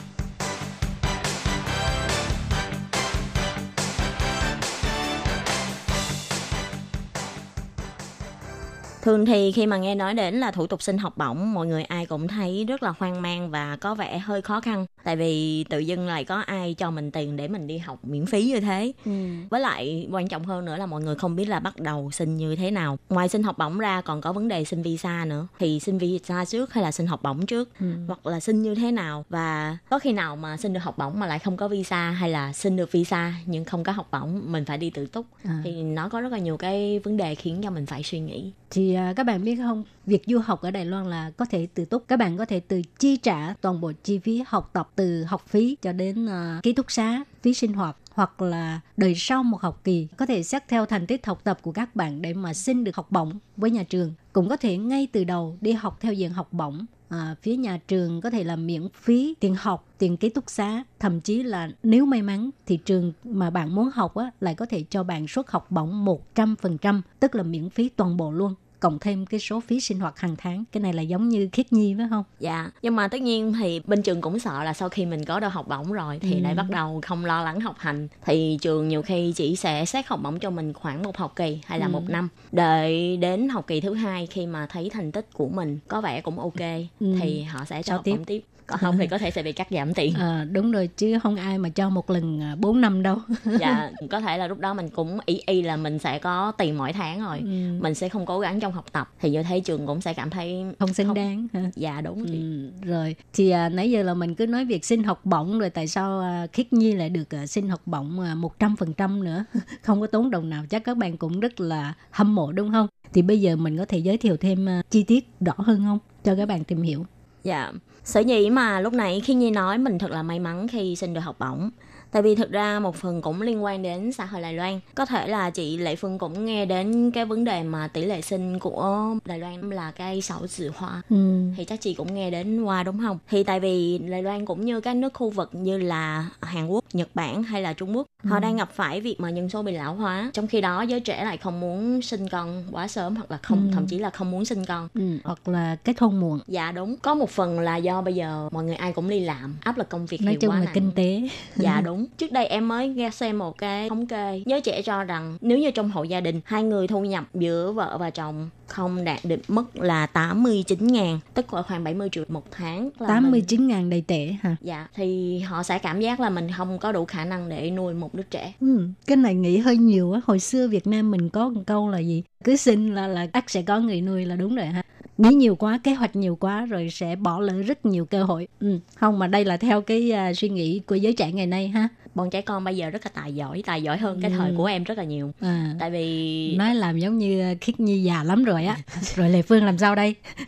[9.03, 11.85] Thường thì khi mà nghe nói đến là thủ tục xin học bổng, mọi người
[11.85, 14.87] ai cũng thấy rất là hoang mang và có vẻ hơi khó khăn.
[15.05, 18.27] Tại vì tự dưng lại có ai cho mình tiền để mình đi học miễn
[18.27, 18.93] phí như thế.
[19.05, 19.13] Ừ.
[19.51, 22.37] Với lại quan trọng hơn nữa là mọi người không biết là bắt đầu xin
[22.37, 22.99] như thế nào.
[23.09, 25.47] Ngoài xin học bổng ra còn có vấn đề xin visa nữa.
[25.59, 27.69] Thì xin visa trước hay là xin học bổng trước?
[27.81, 27.87] Ừ.
[28.07, 29.25] Hoặc là xin như thế nào?
[29.29, 32.31] Và có khi nào mà xin được học bổng mà lại không có visa hay
[32.31, 35.27] là xin được visa nhưng không có học bổng mình phải đi tự túc.
[35.45, 35.61] À.
[35.65, 38.53] Thì nó có rất là nhiều cái vấn đề khiến cho mình phải suy nghĩ.
[38.71, 41.67] Thì À, các bạn biết không, việc du học ở Đài Loan là có thể
[41.75, 42.09] tự túc.
[42.09, 45.47] Các bạn có thể tự chi trả toàn bộ chi phí học tập từ học
[45.49, 49.61] phí cho đến uh, ký túc xá, phí sinh hoạt hoặc là đời sau một
[49.61, 50.07] học kỳ.
[50.17, 52.97] Có thể xét theo thành tích học tập của các bạn để mà xin được
[52.97, 54.15] học bổng với nhà trường.
[54.33, 56.87] Cũng có thể ngay từ đầu đi học theo diện học bổng.
[57.09, 60.85] À, phía nhà trường có thể là miễn phí tiền học tiền ký túc xá.
[60.99, 64.67] Thậm chí là nếu may mắn thì trường mà bạn muốn học á, lại có
[64.67, 68.99] thể cho bạn suất học bổng 100% tức là miễn phí toàn bộ luôn cộng
[68.99, 71.95] thêm cái số phí sinh hoạt hàng tháng cái này là giống như khiết nhi
[71.99, 75.07] phải không Dạ, nhưng mà tất nhiên thì bên trường cũng sợ là sau khi
[75.07, 76.41] mình có được học bổng rồi thì Ừ.
[76.41, 78.09] lại bắt đầu không lo lắng học hành.
[78.25, 81.59] Thì trường nhiều khi chỉ sẽ xét học bổng cho mình khoảng một học kỳ
[81.67, 81.91] hay là Ừ.
[81.91, 82.29] một năm.
[82.53, 86.21] Đợi đến học kỳ thứ hai khi mà thấy thành tích của mình có vẻ
[86.21, 86.61] cũng ok
[87.01, 87.17] Ừ.
[87.21, 88.13] thì họ sẽ cho Cho học tiếp.
[88.17, 88.41] bổng tiếp.
[88.73, 90.15] Còn không thì có thể sẽ bị cắt giảm tiền.
[90.19, 93.17] à, đúng rồi chứ không ai mà cho một lần à, 4 năm đâu
[93.61, 96.79] dạ, có thể là lúc đó mình cũng ý y là mình sẽ có tiền
[96.79, 97.39] mỗi tháng rồi.
[97.39, 97.79] Ừ.
[97.81, 100.31] Mình sẽ không cố gắng trong học tập thì như thế trường cũng sẽ cảm
[100.31, 101.15] thấy không xứng Không.
[101.17, 102.39] đáng ha dạ đúng chị.
[102.39, 105.71] Ừ, rồi thì à, nãy giờ là mình cứ nói việc xin học bổng rồi
[105.71, 108.93] tại sao à, khiết nhi lại được à, xin học bổng à, một trăm phần
[108.93, 109.45] trăm nữa
[109.83, 112.87] không có tốn đồng nào chắc các bạn cũng rất là hâm mộ đúng không
[113.13, 115.99] thì bây giờ mình có thể giới thiệu thêm à, chi tiết rõ hơn không
[116.25, 117.07] cho các bạn tìm hiểu
[117.45, 117.73] Dạ,
[118.05, 121.15] sở dĩ mà lúc nãy khi Nhi nói mình thật là may mắn khi xin
[121.15, 121.71] được học bổng.
[122.13, 124.81] Tại vì thực ra một phần cũng liên quan đến xã hội Đài Loan.
[124.95, 128.21] Có thể là chị Lệ Phương cũng nghe đến cái vấn đề mà tỷ lệ
[128.21, 131.03] sinh của Đài Loan là cái sáu chữ hoa.
[131.11, 131.41] ừ.
[131.57, 133.19] Thì chắc chị cũng nghe đến qua đúng không?
[133.29, 136.85] Thì tại vì Đài Loan cũng như các nước khu vực như là Hàn Quốc,
[136.93, 139.73] Nhật Bản hay là Trung Quốc, họ đang gặp phải việc mà nhân số bị
[139.73, 140.31] lão hóa.
[140.35, 143.59] Trong khi đó giới trẻ lại không muốn sinh con quá sớm hoặc là không
[143.71, 143.75] Ừ.
[143.75, 144.89] thậm chí là không muốn sinh con.
[144.95, 148.49] Ừ, hoặc là kết hôn muộn Dạ đúng, có một phần là do bây giờ
[148.53, 150.75] mọi người ai cũng đi làm, áp lực công việc nói chung quá là nặng.
[150.75, 151.23] kinh tế
[151.57, 155.05] Dạ đúng, Trước đây em mới nghe xem một cái thống kê, nhớ trẻ cho
[155.05, 158.51] rằng nếu như trong hộ gia đình hai người thu nhập giữa vợ và chồng
[158.67, 162.91] không đạt được mức là 89 ngàn, tức là khoảng 70 triệu một tháng.
[162.99, 163.69] Là 89 mình...
[163.69, 164.57] ngàn đầy tệ hả?
[164.61, 167.95] Dạ, thì họ sẽ cảm giác là mình không có đủ khả năng để nuôi
[167.95, 168.53] một đứa trẻ.
[168.61, 170.21] Ừ, cái này nghĩ hơi nhiều á.
[170.25, 172.23] Hồi xưa Việt Nam mình có một câu là gì?
[172.45, 174.83] Cứ sinh là là ắt sẽ có người nuôi là đúng rồi ha
[175.19, 178.49] nghĩ nhiều quá kế hoạch nhiều quá rồi sẽ bỏ lỡ rất nhiều cơ hội
[178.61, 178.79] ừ.
[178.95, 181.89] không mà đây là theo cái uh, suy nghĩ của giới trẻ ngày nay ha
[182.15, 184.55] bọn trẻ con bây giờ rất là tài giỏi tài giỏi hơn cái thời ừ.
[184.57, 185.33] của em rất là nhiều.
[185.41, 188.77] À, tại vì nói làm giống như khiết nhi già lắm rồi á.
[189.15, 190.15] Rồi lệ phương làm sao đây?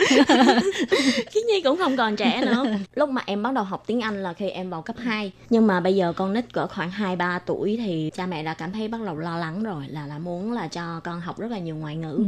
[1.31, 2.65] Khiết nhi cũng không còn trẻ nữa.
[2.95, 5.67] Lúc mà em bắt đầu học tiếng anh là khi em vào cấp 2 nhưng
[5.67, 8.73] mà bây giờ con nít cỡ khoảng hai ba tuổi thì cha mẹ đã cảm
[8.73, 11.59] thấy bắt đầu lo lắng rồi là là muốn là cho con học rất là
[11.59, 12.15] nhiều ngoại ngữ.
[12.17, 12.25] Ừ.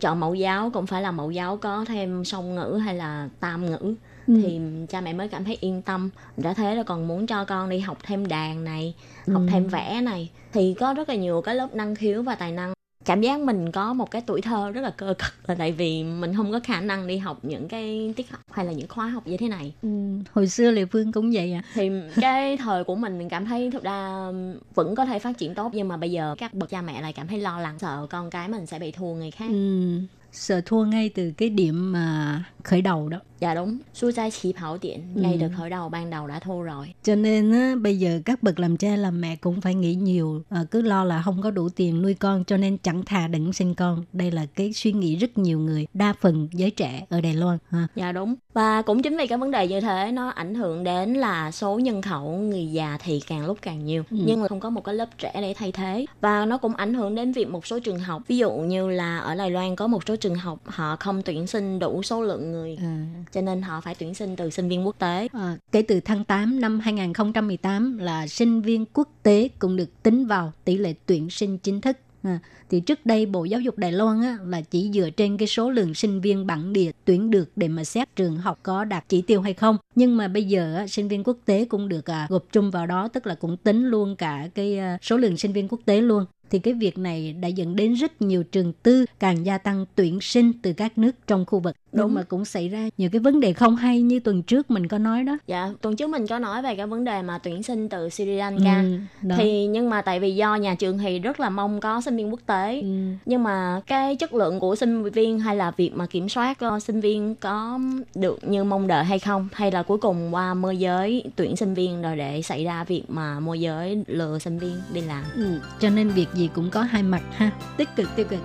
[0.00, 3.66] chọn mẫu giáo cũng phải là mẫu giáo có thêm song ngữ hay là tam
[3.66, 3.94] ngữ
[4.26, 4.40] ừ.
[4.42, 6.10] thì cha mẹ mới cảm thấy yên tâm.
[6.36, 9.48] Đã thế là còn muốn cho con đi học thêm đàn này học ừ.
[9.50, 10.30] thêm vẽ này.
[10.52, 12.72] Thì có rất là nhiều cái lớp năng khiếu và tài năng.
[13.04, 16.04] Cảm giác mình có một cái tuổi thơ rất là cơ cực là tại vì
[16.04, 19.08] mình không có khả năng đi học những cái tiết học hay là những khóa
[19.08, 19.72] học như thế này.
[19.82, 19.88] Ừ,
[20.32, 23.70] hồi xưa lệ phương cũng vậy à thì cái thời của mình mình cảm thấy
[23.70, 24.30] thực ra
[24.74, 27.12] vẫn có thể phát triển tốt nhưng mà bây giờ các bậc cha mẹ lại
[27.12, 29.48] cảm thấy lo lắng sợ con cái mình sẽ bị thua người khác.
[29.48, 29.98] Ừ,
[30.36, 34.52] sợ thua ngay từ cái điểm mà khởi đầu đó Dạ đúng, su tại chỉ
[34.52, 35.38] phảo điện, ngay ừ.
[35.40, 36.94] từ khởi đầu ban đầu đã thua rồi.
[37.02, 40.42] Cho nên á, bây giờ các bậc làm cha làm mẹ cũng phải nghĩ nhiều,
[40.48, 43.52] à, cứ lo là không có đủ tiền nuôi con cho nên chẳng thà đừng
[43.52, 44.04] sinh con.
[44.12, 47.58] Đây là cái suy nghĩ rất nhiều người, đa phần giới trẻ ở Đài Loan.
[47.70, 47.88] Ha.
[47.94, 48.34] Dạ đúng.
[48.52, 51.78] Và cũng chính vì cái vấn đề như thế nó ảnh hưởng đến là số
[51.78, 54.16] nhân khẩu người già thì càng lúc càng nhiều, ừ.
[54.26, 56.06] nhưng mà không có một cái lớp trẻ để thay thế.
[56.20, 59.18] Và nó cũng ảnh hưởng đến việc một số trường học, ví dụ như là
[59.18, 62.52] ở Đài Loan có một số trường học họ không tuyển sinh đủ số lượng
[62.52, 62.78] người.
[62.80, 65.28] À cho nên họ phải tuyển sinh từ sinh viên quốc tế.
[65.32, 70.26] À, kể từ tháng 8 năm 2018 là sinh viên quốc tế cũng được tính
[70.26, 71.96] vào tỷ lệ tuyển sinh chính thức.
[72.22, 72.38] À,
[72.70, 75.70] thì trước đây Bộ Giáo dục Đài Loan á, là chỉ dựa trên cái số
[75.70, 79.22] lượng sinh viên bản địa tuyển được để mà xét trường học có đạt chỉ
[79.22, 79.76] tiêu hay không.
[79.94, 82.86] Nhưng mà bây giờ á, sinh viên quốc tế cũng được à, gộp chung vào
[82.86, 86.00] đó, tức là cũng tính luôn cả cái à, số lượng sinh viên quốc tế
[86.00, 89.86] luôn thì cái việc này đã dẫn đến rất nhiều trường tư càng gia tăng
[89.94, 91.76] tuyển sinh từ các nước trong khu vực.
[91.92, 94.88] Đúng mà cũng xảy ra nhiều cái vấn đề không hay như tuần trước mình
[94.88, 95.38] có nói đó.
[95.46, 98.24] Dạ, tuần trước mình có nói về cái vấn đề mà tuyển sinh từ Sri
[98.24, 98.82] Lanka.
[99.22, 102.16] Ừ, thì nhưng mà tại vì do nhà trường thì rất là mong có sinh
[102.16, 102.80] viên quốc tế.
[102.80, 102.88] Ừ.
[103.26, 106.82] Nhưng mà cái chất lượng của sinh viên hay là việc mà kiểm soát uh,
[106.82, 107.78] sinh viên có
[108.14, 111.74] được như mong đợi hay không hay là cuối cùng qua môi giới tuyển sinh
[111.74, 115.24] viên rồi để xảy ra việc mà môi giới lừa sinh viên đi làm.
[115.36, 115.60] Ừ.
[115.80, 117.50] Cho nên việc gì cũng có hai mặt ha.
[117.76, 118.40] Tích cực, tiêu cực.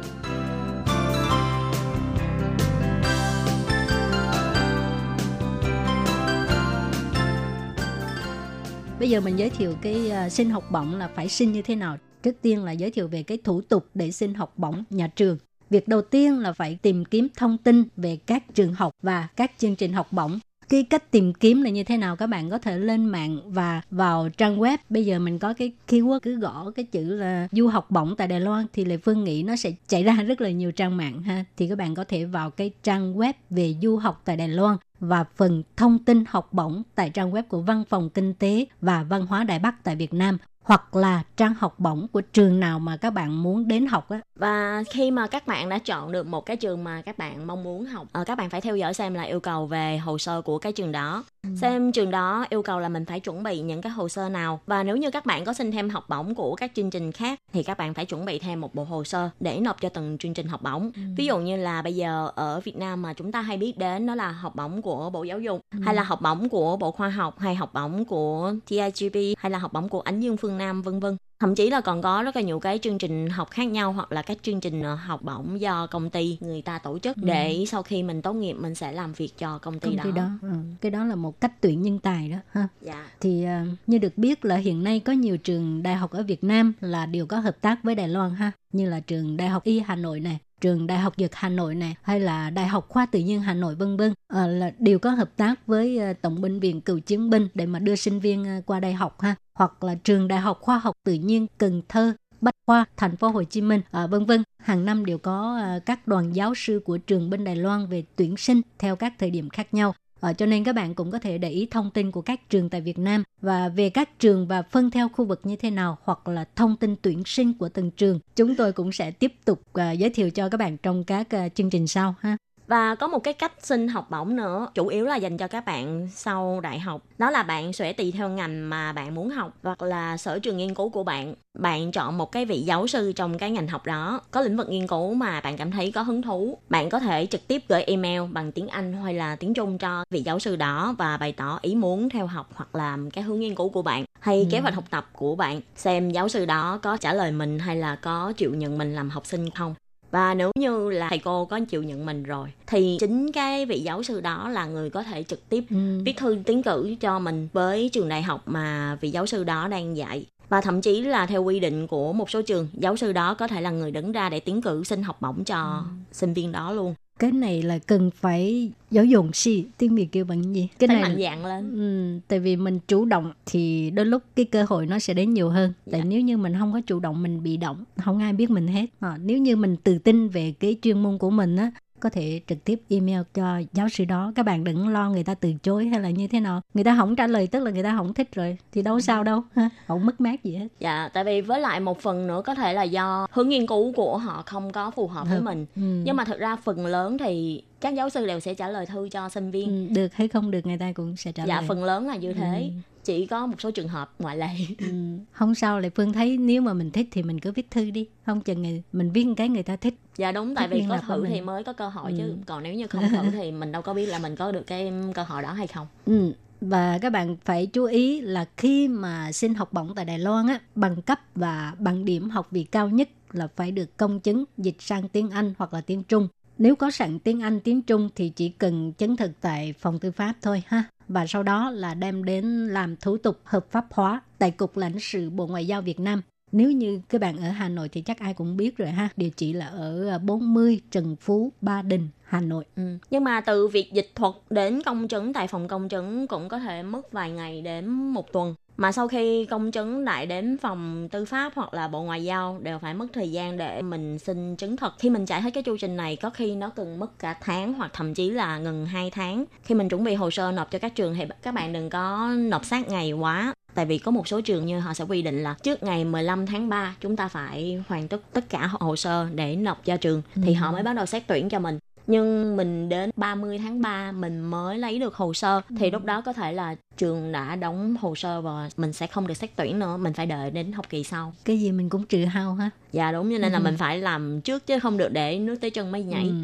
[9.00, 11.76] Bây giờ mình giới thiệu cái à, xin học bổng là phải xin như thế
[11.76, 11.98] nào.
[12.24, 15.38] Trước tiên là giới thiệu về cái thủ tục để xin học bổng nhà trường.
[15.70, 19.52] Việc đầu tiên là phải tìm kiếm thông tin về các trường học và các
[19.58, 20.40] chương trình học bổng
[20.72, 22.16] cái cách tìm kiếm là như thế nào?
[22.16, 24.78] Các bạn có thể lên mạng và vào trang web.
[24.90, 28.28] Bây giờ mình có cái keyword cứ gõ cái chữ là du học bổng tại
[28.28, 31.22] Đài Loan thì Lệ Phương nghĩ nó sẽ chạy ra rất là nhiều trang mạng
[31.22, 31.46] ha.
[31.58, 34.78] Thì các bạn có thể vào cái trang web về du học tại Đài Loan
[35.00, 39.04] và phần thông tin học bổng tại trang web của Văn phòng Kinh tế và
[39.04, 42.80] Văn hóa Đài Bắc tại Việt Nam hoặc là trang học bổng của trường nào
[42.80, 44.20] mà các bạn muốn đến học á.
[44.36, 47.64] Và khi mà các bạn đã chọn được một cái trường mà các bạn mong
[47.64, 50.42] muốn học, uh, các bạn phải theo dõi xem là yêu cầu về hồ sơ
[50.42, 51.24] của cái trường đó.
[51.44, 51.50] Ừ.
[51.62, 54.60] Xem trường đó yêu cầu là mình phải chuẩn bị những cái hồ sơ nào
[54.66, 57.40] và nếu như các bạn có xin thêm học bổng của các chương trình khác
[57.54, 60.18] thì các bạn phải chuẩn bị thêm một bộ hồ sơ để nộp cho từng
[60.18, 60.92] chương trình học bổng.
[60.96, 61.02] Ừ.
[61.18, 64.08] Ví dụ như là bây giờ ở Việt Nam mà chúng ta hay biết đến
[64.08, 65.80] đó là học bổng của Bộ Giáo dục ừ.
[65.86, 69.58] hay là học bổng của Bộ Khoa học hay học bổng của TIGP hay là
[69.58, 72.36] học bổng của Ánh Dương Phương Nam vân vân thậm chí là còn có rất
[72.36, 75.22] là nhiều cái chương trình học khác nhau hoặc là các chương trình ờ, học
[75.22, 77.22] bổng do công ty người ta tổ chức ừ.
[77.26, 80.04] để sau khi mình tốt nghiệp mình sẽ làm việc cho công ty công đó,
[80.04, 80.30] ty đó.
[80.42, 80.50] Ừ.
[80.82, 83.08] cái đó là một cách tuyển nhân tài đó ha dạ.
[83.20, 86.44] thì uh, như được biết là hiện nay có nhiều trường đại học ở Việt
[86.44, 89.64] Nam là đều có hợp tác với Đài Loan ha như là trường Đại học
[89.64, 92.86] Y Hà Nội này trường Đại học Dược Hà Nội này hay là Đại học
[92.90, 96.42] Khoa Tự nhiên Hà Nội vân vân à, là đều có hợp tác với Tổng
[96.42, 99.84] bệnh viện Cựu chiến binh để mà đưa sinh viên qua đại học ha hoặc
[99.84, 103.44] là trường Đại học Khoa học Tự nhiên Cần Thơ Bách Khoa, thành phố Hồ
[103.44, 104.44] Chí Minh, à, vân vân.
[104.58, 108.04] Hàng năm đều có à, các đoàn giáo sư của trường bên Đài Loan về
[108.16, 109.96] tuyển sinh theo các thời điểm khác nhau.
[110.22, 112.70] À, cho nên các bạn cũng có thể để ý thông tin của các trường
[112.70, 115.98] tại Việt Nam và về các trường và phân theo khu vực như thế nào
[116.04, 118.20] hoặc là thông tin tuyển sinh của từng trường.
[118.36, 121.50] Chúng tôi cũng sẽ tiếp tục à, giới thiệu cho các bạn trong các à,
[121.50, 122.38] chương trình sau ha.
[122.72, 125.66] Và có một cái cách xin học bổng nữa, chủ yếu là dành cho các
[125.66, 127.02] bạn sau đại học.
[127.18, 130.58] Đó là bạn sẽ tùy theo ngành mà bạn muốn học hoặc là sở trường
[130.58, 131.34] nghiên cứu của bạn.
[131.60, 134.70] Bạn chọn một cái vị giáo sư trong cái ngành học đó, có lĩnh vực
[134.70, 136.58] nghiên cứu mà bạn cảm thấy có hứng thú.
[136.70, 140.06] Bạn có thể trực tiếp gửi email bằng tiếng Anh hay là tiếng Trung cho
[140.10, 143.40] vị giáo sư đó và bày tỏ ý muốn theo học hoặc làm cái hướng
[143.40, 144.48] nghiên cứu của bạn hay ừ.
[144.52, 147.76] kế hoạch học tập của bạn xem giáo sư đó có trả lời mình hay
[147.76, 149.76] là có chịu nhận mình làm học sinh không
[150.12, 153.80] và nếu như là thầy cô có chịu nhận mình rồi thì chính cái vị
[153.80, 156.02] giáo sư đó là người có thể trực tiếp ừ.
[156.06, 159.68] viết thư tiến cử cho mình với trường đại học mà vị giáo sư đó
[159.68, 163.12] đang dạy và thậm chí là theo quy định của một số trường giáo sư
[163.12, 165.92] đó có thể là người đứng ra để tiến cử xin học bổng cho ừ.
[166.12, 170.26] sinh viên đó luôn cái này là cần phải giáo dục si tiếng việt kêu
[170.26, 170.68] bằng gì?
[170.80, 171.74] Cái phải này mạnh dạng lên.
[171.74, 175.34] Ừ, tại vì mình chủ động thì đôi lúc cái cơ hội nó sẽ đến
[175.34, 175.74] nhiều hơn.
[175.86, 175.92] Dạ.
[175.92, 178.68] tại nếu như mình không có chủ động mình bị động không ai biết mình
[178.68, 178.86] hết.
[179.00, 182.42] À, nếu như mình tự tin về cái chuyên môn của mình á có thể
[182.48, 184.32] trực tiếp email cho giáo sư đó.
[184.36, 186.62] Các bạn đừng lo người ta từ chối hay là như thế nào.
[186.74, 188.58] Người ta không trả lời tức là người ta không thích rồi.
[188.72, 189.42] Thì đâu sao đâu.
[189.88, 190.68] Không mất mát gì hết.
[190.80, 193.94] Dạ tại vì với lại một phần nữa có thể là do hướng nghiên cứu
[193.94, 195.66] của họ không có phù hợp với mình.
[195.76, 195.82] Ừ.
[195.82, 199.10] nhưng mà thực ra phần lớn thì các giáo sư đều sẽ trả lời thư
[199.10, 199.88] cho sinh viên.
[199.88, 201.64] Ừ, được hay không được người ta cũng sẽ trả dạ, lời.
[201.64, 202.72] dạ phần lớn là như thế.
[202.76, 204.50] Ừ chỉ có một số trường hợp ngoại lệ.
[204.80, 204.88] Ừ.
[205.32, 208.08] không sao lại phương thấy nếu mà mình thích thì mình cứ viết thư đi.
[208.26, 209.94] Không chừng người, mình viết cái người ta thích.
[210.18, 212.18] Dạ đúng tại vì có thử thì mới có cơ hội ừ.
[212.18, 212.36] chứ.
[212.46, 214.94] Còn nếu như không thử thì mình đâu có biết là mình có được cái
[215.16, 215.88] cơ hội đó hay không.
[216.06, 220.20] Ừ và các bạn phải chú ý là khi mà xin học bổng tại Đài
[220.20, 224.20] Loan á, bằng cấp và bằng điểm học vị cao nhất là phải được công
[224.20, 226.28] chứng dịch sang tiếng Anh hoặc là tiếng Trung.
[226.62, 230.12] Nếu có sẵn tiếng Anh, tiếng Trung thì chỉ cần chứng thực tại phòng tư
[230.12, 234.22] pháp thôi ha và sau đó là đem đến làm thủ tục hợp pháp hóa
[234.38, 236.22] tại Cục lãnh sự Bộ Ngoại giao Việt Nam.
[236.52, 239.10] Nếu như các bạn ở Hà Nội thì chắc ai cũng biết rồi ha.
[239.16, 242.66] Địa chỉ là ở à, 40 Trần Phú, Ba Đình, Hà Nội.
[242.76, 242.98] Ừ.
[243.10, 246.60] Nhưng mà từ việc dịch thuật đến công chứng tại phòng công chứng cũng có
[246.60, 251.10] thể mất vài ngày đến một tuần mà sau khi công chứng lại đến phòng
[251.12, 254.56] tư pháp hoặc là bộ ngoại giao đều phải mất thời gian để mình xin
[254.56, 254.94] chứng thực.
[255.00, 257.74] Khi mình chạy hết cái chu trình này có khi nó cần mất cả tháng
[257.74, 259.46] hoặc thậm chí là gần 2 tháng.
[259.64, 262.34] Khi mình chuẩn bị hồ sơ nộp cho các trường thì các bạn đừng có
[262.38, 263.54] nộp sát ngày quá.
[263.74, 266.46] Tại vì có một số trường như họ sẽ quy định là trước ngày 15
[266.46, 270.22] tháng 3 chúng ta phải hoàn tất tất cả hồ sơ để nộp cho trường.
[270.36, 270.42] Ừ.
[270.46, 274.12] thì họ mới bắt đầu xét tuyển cho mình nhưng mình đến 30 tháng 3
[274.12, 275.62] mình mới lấy được hồ sơ.
[275.80, 279.28] Thì lúc đó có thể là trường đã đóng hồ sơ và mình sẽ không
[279.28, 279.98] được xét tuyển nữa.
[279.98, 281.34] Mình phải đợi đến học kỳ sau.
[281.46, 283.32] Cái gì mình cũng trừ hao ha dạ đúng.
[283.32, 283.64] Cho nên là ừ.
[283.64, 286.24] mình phải làm trước chứ không được để nước tới chân mới nhảy.
[286.24, 286.36] Ừ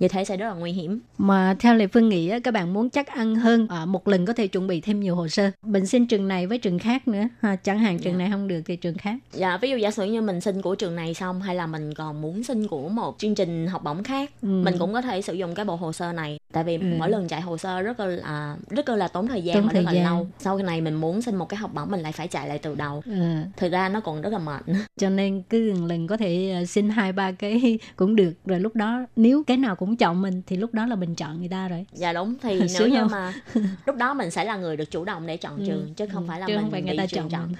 [0.00, 1.00] như thế sẽ rất là nguy hiểm.
[1.18, 4.32] Mà theo lệ phương nghĩ các bạn muốn chắc ăn hơn à, một lần có
[4.32, 5.50] thể chuẩn bị thêm nhiều hồ sơ.
[5.62, 7.24] Mình xin trường này với trường khác nữa.
[7.40, 8.18] Ha, chẳng hạn trường dạ.
[8.18, 9.16] này không được thì trường khác.
[9.32, 11.94] Dạ ví dụ giả sử như mình xin của trường này xong hay là mình
[11.94, 14.48] còn muốn xin của một chương trình học bổng khác ừ.
[14.48, 16.86] mình cũng có thể sử dụng cái bộ hồ sơ này tại vì ừ.
[16.98, 19.82] mỗi lần chạy hồ sơ rất là rất là tốn thời gian tốn và thời
[19.82, 20.04] rất là gian.
[20.04, 22.48] lâu sau cái này mình muốn xin một cái học bổng mình lại phải chạy
[22.48, 23.12] lại từ đầu ừ.
[23.56, 24.62] thực ra nó còn rất là mệt
[25.00, 28.76] cho nên cứ lần có thể à, xin hai ba cái cũng được rồi lúc
[28.76, 31.48] đó nếu cái nào cũng cũng chọn mình thì lúc đó là mình chọn người
[31.48, 33.34] ta rồi dạ đúng thì nếu như mà
[33.86, 35.64] lúc đó mình sẽ là người được chủ động để chọn ừ.
[35.66, 36.28] trường chứ không ừ.
[36.28, 37.54] phải là chứ mình không phải người ta chọn, chọn.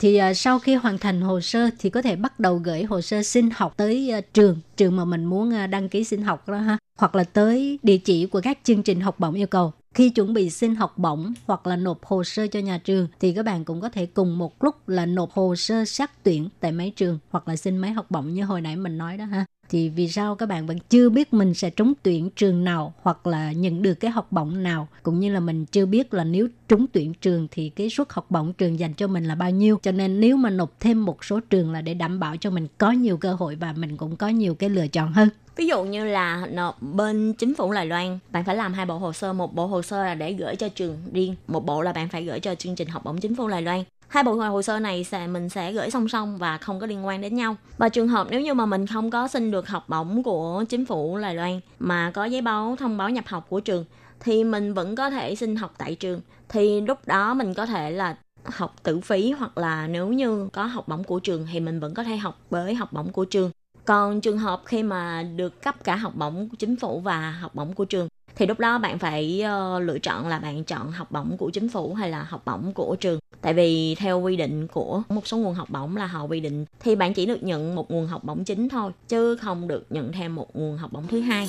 [0.00, 3.00] thì uh, sau khi hoàn thành hồ sơ thì có thể bắt đầu gửi hồ
[3.00, 6.48] sơ xin học tới uh, trường trường mà mình muốn ờ, đăng ký xin học
[6.48, 9.72] đó ha, hoặc là tới địa chỉ của các chương trình học bổng yêu cầu.
[9.94, 13.32] Khi chuẩn bị xin học bổng hoặc là nộp hồ sơ cho nhà trường, thì
[13.32, 16.72] các bạn cũng có thể cùng một lúc là nộp hồ sơ xét tuyển tại
[16.72, 19.44] mấy trường hoặc là xin mấy học bổng như hồi nãy mình nói đó ha
[19.72, 23.26] thì vì sao các bạn vẫn chưa biết mình sẽ trúng tuyển trường nào hoặc
[23.26, 24.88] là nhận được cái học bổng nào?
[25.02, 28.26] Cũng như là mình chưa biết là nếu trúng tuyển trường thì cái suất học
[28.30, 29.78] bổng trường dành cho mình là bao nhiêu.
[29.82, 32.66] Cho nên nếu mà nộp thêm một số trường là để đảm bảo cho mình
[32.78, 35.28] có nhiều cơ hội và mình cũng có nhiều cái lựa chọn hơn.
[35.56, 38.98] Ví dụ như là nộp bên chính phủ Đài Loan, bạn phải làm hai bộ
[38.98, 39.32] hồ sơ.
[39.32, 42.24] Một bộ hồ sơ là để gửi cho trường riêng, một bộ là bạn phải
[42.24, 45.04] gửi cho chương trình học bổng chính phủ Đài Loan hai bộ hồ sơ này
[45.04, 47.56] sẽ, mình sẽ gửi song song và không có liên quan đến nhau.
[47.78, 50.86] Và trường hợp nếu như mà mình không có xin được học bổng của chính
[50.86, 53.84] phủ Đài Loan mà có giấy báo thông báo nhập học của trường,
[54.20, 56.20] thì mình vẫn có thể xin học tại trường.
[56.48, 60.64] Thì lúc đó mình có thể là học tự phí hoặc là nếu như có
[60.64, 63.50] học bổng của trường thì mình vẫn có thể học với học bổng của trường.
[63.84, 67.72] Còn trường hợp khi mà được cấp cả học bổng chính phủ và học bổng
[67.72, 69.44] của trường thì lúc đó bạn phải
[69.76, 72.72] uh, lựa chọn là bạn chọn học bổng của chính phủ hay là học bổng
[72.72, 73.18] của trường?
[73.40, 76.64] Tại vì theo quy định của một số nguồn học bổng là họ quy định
[76.80, 80.12] thì bạn chỉ được nhận một nguồn học bổng chính thôi chứ không được nhận
[80.12, 81.46] thêm một nguồn học bổng thứ hai.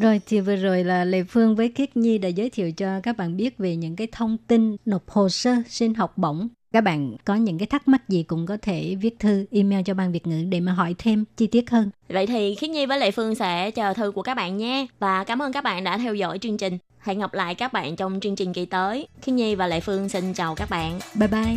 [0.00, 3.16] Rồi thì vừa rồi là Lê Phương với Khiết Nhi đã giới thiệu cho các
[3.16, 6.48] bạn biết về những cái thông tin nộp hồ sơ xin học bổng.
[6.72, 9.94] Các bạn có những cái thắc mắc gì cũng có thể viết thư email cho
[9.94, 11.90] ban Việt ngữ để mà hỏi thêm chi tiết hơn.
[12.08, 14.86] Vậy thì Khiết Nhi với Lệ Phương sẽ chờ thư của các bạn nha.
[14.98, 16.78] Và cảm ơn các bạn đã theo dõi chương trình.
[17.00, 19.06] Hẹn gặp lại các bạn trong chương trình kỳ tới.
[19.22, 20.98] Khiết Nhi và Lệ Phương xin chào các bạn.
[21.14, 21.56] Bye bye.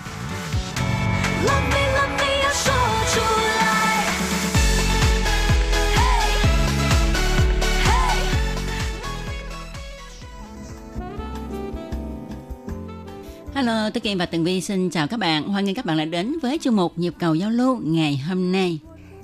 [13.53, 15.43] Hello, tôi Kim và Tường Vi xin chào các bạn.
[15.43, 18.51] Hoan nghênh các bạn đã đến với chương mục Nhịp cầu giao lưu ngày hôm
[18.51, 18.79] nay.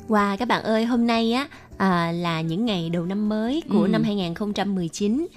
[0.07, 1.47] Wow, các bạn ơi, hôm nay á
[1.78, 3.88] à, là những ngày đầu năm mới của Ừ.
[3.88, 5.28] năm 2019.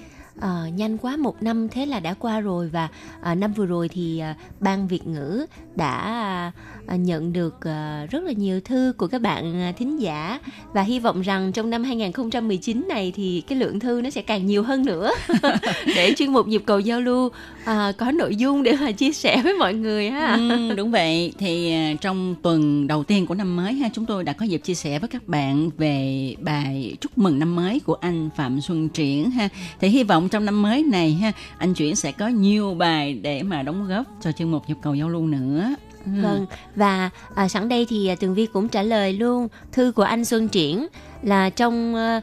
[0.41, 2.89] À, nhanh quá một năm thế là đã qua rồi và
[3.23, 6.53] à, năm vừa rồi thì à, ban Việt ngữ đã
[6.87, 10.41] à, nhận được à, rất là nhiều thư của các bạn à, thính giả
[10.73, 14.47] và hy vọng rằng trong năm 2019 này thì cái lượng thư nó sẽ càng
[14.47, 15.13] nhiều hơn nữa
[15.97, 17.31] để chuyên mục nhịp cầu giao lưu
[17.65, 20.35] à, có nội dung để mà chia sẻ với mọi người ha.
[20.35, 21.33] Ừ, đúng vậy.
[21.39, 24.75] Thì trong tuần đầu tiên của năm mới ha, chúng tôi đã có dịp chia
[24.75, 29.31] sẻ với các bạn về bài chúc mừng năm mới của anh Phạm Xuân Triển
[29.31, 29.49] ha.
[29.81, 33.43] Thì hy vọng trong năm mới này ha, anh chuyển sẽ có nhiều bài để
[33.43, 35.75] mà đóng góp cho chương mục nhập cầu giao lưu nữa.
[36.05, 36.11] Ừ.
[36.23, 40.03] Vâng, và à, sẵn đây thì à, Tường Vi cũng trả lời luôn thư của
[40.03, 40.87] anh Xuân Triển
[41.23, 42.21] là trong à,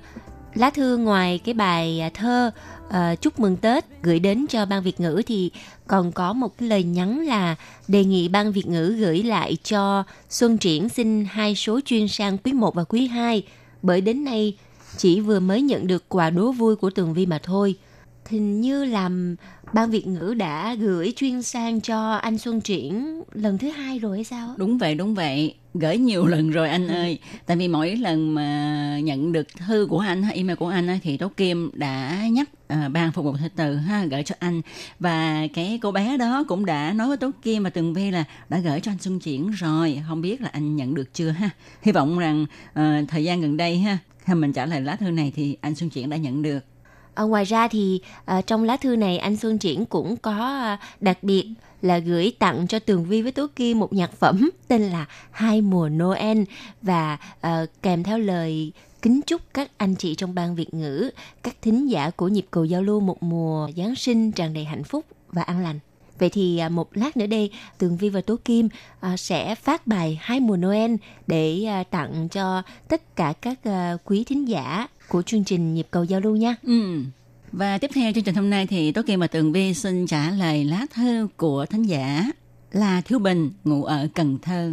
[0.53, 2.51] lá thư ngoài cái bài à, thơ
[2.89, 5.51] à, chúc mừng Tết gửi đến cho ban Việt ngữ thì
[5.87, 7.55] còn có một cái lời nhắn là
[7.87, 12.37] đề nghị ban Việt ngữ gửi lại cho Xuân Triển xin hai số chuyên sang
[12.37, 13.43] quý 1 và quý 2
[13.81, 14.57] bởi đến nay
[14.97, 17.75] chỉ vừa mới nhận được quà đố vui của Tường Vi mà thôi.
[18.29, 19.35] Hình như làm
[19.73, 24.17] ban Việt ngữ đã gửi chuyên sang cho anh Xuân Triển lần thứ hai rồi
[24.17, 24.55] hay sao?
[24.57, 25.55] Đúng vậy, đúng vậy.
[25.73, 27.19] Gửi nhiều lần rồi anh ơi.
[27.45, 31.27] Tại vì mỗi lần mà nhận được thư của anh, email của anh thì Tố
[31.37, 34.61] Kim đã nhắc à, ban phục vụ thư từ ha gửi cho anh
[34.99, 38.23] và cái cô bé đó cũng đã nói với Tố Kim và Tường Vi là
[38.49, 41.49] đã gửi cho anh Xuân Triển rồi không biết là anh nhận được chưa ha
[41.81, 45.11] hy vọng rằng uh, thời gian gần đây ha khi mình trả lời lá thư
[45.11, 46.59] này thì anh Xuân Triển đã nhận được
[47.17, 50.79] À, ngoài ra thì à, trong lá thư này anh Xuân Triển cũng có à,
[50.99, 51.47] đặc biệt
[51.81, 55.61] là gửi tặng cho Tường Vi với Tố Kim một nhạc phẩm tên là Hai
[55.61, 56.43] mùa Noel
[56.81, 61.09] và à, kèm theo lời kính chúc các anh chị trong ban Việt ngữ,
[61.43, 64.83] các thính giả của nhịp cầu giao lưu một mùa Giáng sinh tràn đầy hạnh
[64.83, 65.79] phúc và an lành.
[66.19, 69.87] Vậy thì à, một lát nữa đây, Tường Vi và Tố Kim à, sẽ phát
[69.87, 70.95] bài Hai mùa Noel
[71.27, 75.87] để à, tặng cho tất cả các à, quý thính giả của chương trình nhịp
[75.91, 76.55] cầu giao lưu nha.
[76.63, 77.01] ừ.
[77.51, 80.29] và tiếp theo chương trình hôm nay thì Tố Kim và Tường Vi xin trả
[80.31, 82.25] lời lá thư của thính giả
[82.71, 84.71] là Thiếu Bình ngụ ở Cần Thơ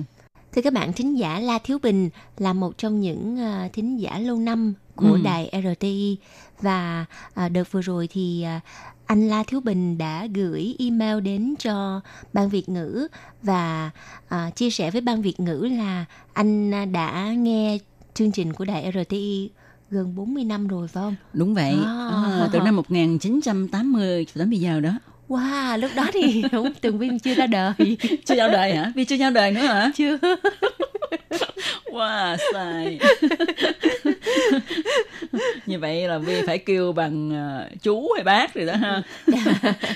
[0.53, 4.19] Thưa các bạn, thính giả La Thiếu Bình là một trong những uh, thính giả
[4.19, 5.21] lâu năm của Ừ.
[5.25, 6.17] đài RTI
[6.61, 7.05] và
[7.45, 8.63] uh, đợt vừa rồi thì uh,
[9.07, 12.01] anh La Thiếu Bình đã gửi email đến cho
[12.33, 13.07] ban Việt ngữ
[13.43, 13.91] và
[14.27, 17.79] uh, chia sẻ với ban Việt ngữ là anh đã nghe
[18.15, 19.51] chương trình của đài RTI
[19.95, 21.15] gần 40 năm rồi phải không?
[21.33, 22.11] Đúng vậy, À.
[22.41, 24.91] à, từ năm 1980 cho đến bây giờ đó.
[25.29, 27.73] Wow, lúc đó thì đúng, Tường Vi chưa ra đời.
[28.27, 28.93] Chưa giao đời hả?
[28.95, 29.91] Vi chưa giao đời nữa hả?
[29.97, 30.19] Chưa.
[31.93, 32.99] Wow, sai.
[35.67, 39.03] Như vậy là Vi phải kêu bằng ờ, chú hay bác rồi đó ha.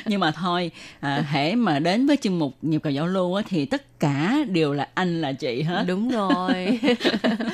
[0.07, 0.71] Nhưng mà thôi,
[1.01, 4.39] à, hễ mà đến với chương mục nhịp cầu giao lưu á, thì tất cả
[4.51, 5.85] đều là anh là chị hết.
[5.89, 6.81] Đúng rồi.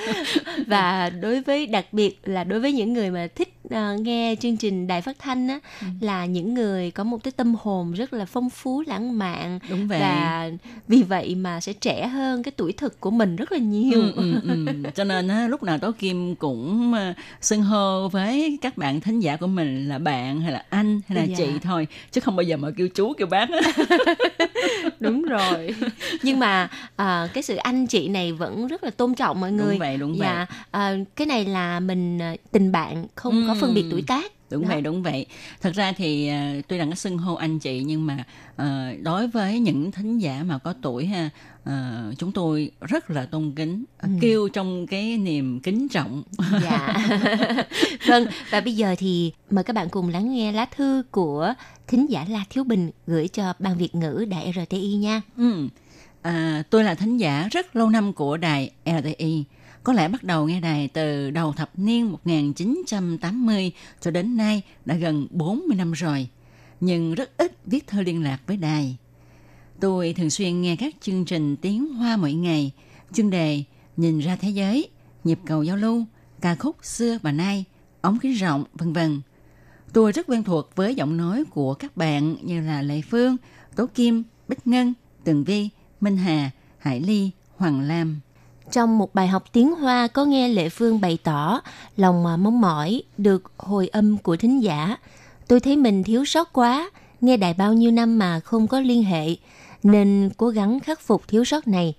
[0.66, 4.56] và đối với đặc biệt là đối với những người mà thích uh, nghe chương
[4.56, 5.86] trình đài phát thanh á ừ.
[6.00, 9.88] là những người có một cái tâm hồn rất là phong phú lãng mạn đúng
[9.88, 10.50] vậy và
[10.88, 14.12] vì vậy mà sẽ trẻ hơn cái tuổi thực của mình rất là nhiều ừ,
[14.16, 14.90] ừ, ừ.
[14.94, 19.20] cho nên á, lúc nào tố kim cũng uh, xưng hô với các bạn thính
[19.20, 21.34] giả của mình là bạn hay là anh hay là dạ.
[21.38, 23.48] chị thôi chứ không bao giờ mà kêu chú kêu bác
[25.00, 25.74] đúng rồi
[26.22, 29.74] nhưng mà uh, cái sự anh chị này vẫn rất là tôn trọng mọi người
[29.74, 32.18] đúng vậy đúng dạ, vậy uh, cái này là mình
[32.52, 33.48] tình bạn không ừ.
[33.48, 34.68] có phân biệt tuổi tác đúng đó.
[34.68, 35.26] vậy đúng vậy
[35.60, 38.24] thật ra thì uh, tuy rằng cái xưng hô anh chị nhưng mà
[38.62, 41.30] uh, đối với những thính giả mà có tuổi ha
[41.62, 44.08] uh, chúng tôi rất là tôn kính ừ.
[44.20, 46.22] kêu trong cái niềm kính trọng
[46.62, 46.94] dạ
[48.08, 51.54] vâng và bây giờ thì mời các bạn cùng lắng nghe lá thư của
[51.86, 55.20] thính giả La Thiếu Bình gửi cho ban Việt ngữ Đài RTI nha.
[55.36, 55.68] Ừ.
[56.24, 59.44] À, tôi là thính giả rất lâu năm của đài RTI.
[59.82, 64.94] Có lẽ bắt đầu nghe đài từ đầu thập niên 1980 cho đến nay đã
[64.94, 66.28] gần 40 năm rồi.
[66.80, 68.96] Nhưng rất ít viết thơ liên lạc với đài.
[69.80, 72.72] Tôi thường xuyên nghe các chương trình tiếng Hoa mỗi ngày,
[73.12, 73.62] chương đề
[73.96, 74.88] Nhìn ra thế giới,
[75.24, 76.04] nhịp cầu giao lưu,
[76.40, 77.64] ca khúc xưa và nay,
[78.00, 79.20] ống kính rộng, vân vân.
[79.92, 83.36] Tôi rất quen thuộc với giọng nói của các bạn như là Lệ Phương,
[83.76, 84.94] Tố Kim, Bích Ngân,
[85.24, 85.68] Tường Vi,
[86.04, 88.20] Minh Hà, Hải Ly, Hoàng Lam.
[88.72, 91.60] Trong một bài học tiếng Hoa có nghe Lệ Phương bày tỏ
[91.96, 94.96] lòng mong mỏi được hồi âm của thính giả.
[95.48, 96.90] Tôi thấy mình thiếu sót quá,
[97.20, 99.26] nghe đài bao nhiêu năm mà không có liên hệ,
[99.82, 101.94] nên cố gắng khắc phục thiếu sót này.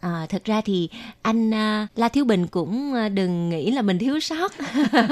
[0.00, 0.88] À, thật ra thì
[1.22, 4.52] anh à, La Thiếu Bình cũng à, đừng nghĩ là mình thiếu sót.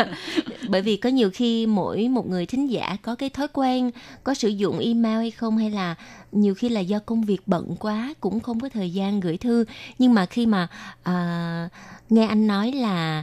[0.68, 3.90] Bởi vì có nhiều khi mỗi một người thính giả có cái thói quen
[4.24, 5.94] có sử dụng email hay không hay là
[6.32, 9.64] nhiều khi là do công việc bận quá cũng không có thời gian gửi thư.
[9.98, 10.68] Nhưng mà khi mà
[11.02, 11.68] à,
[12.10, 13.22] nghe anh nói là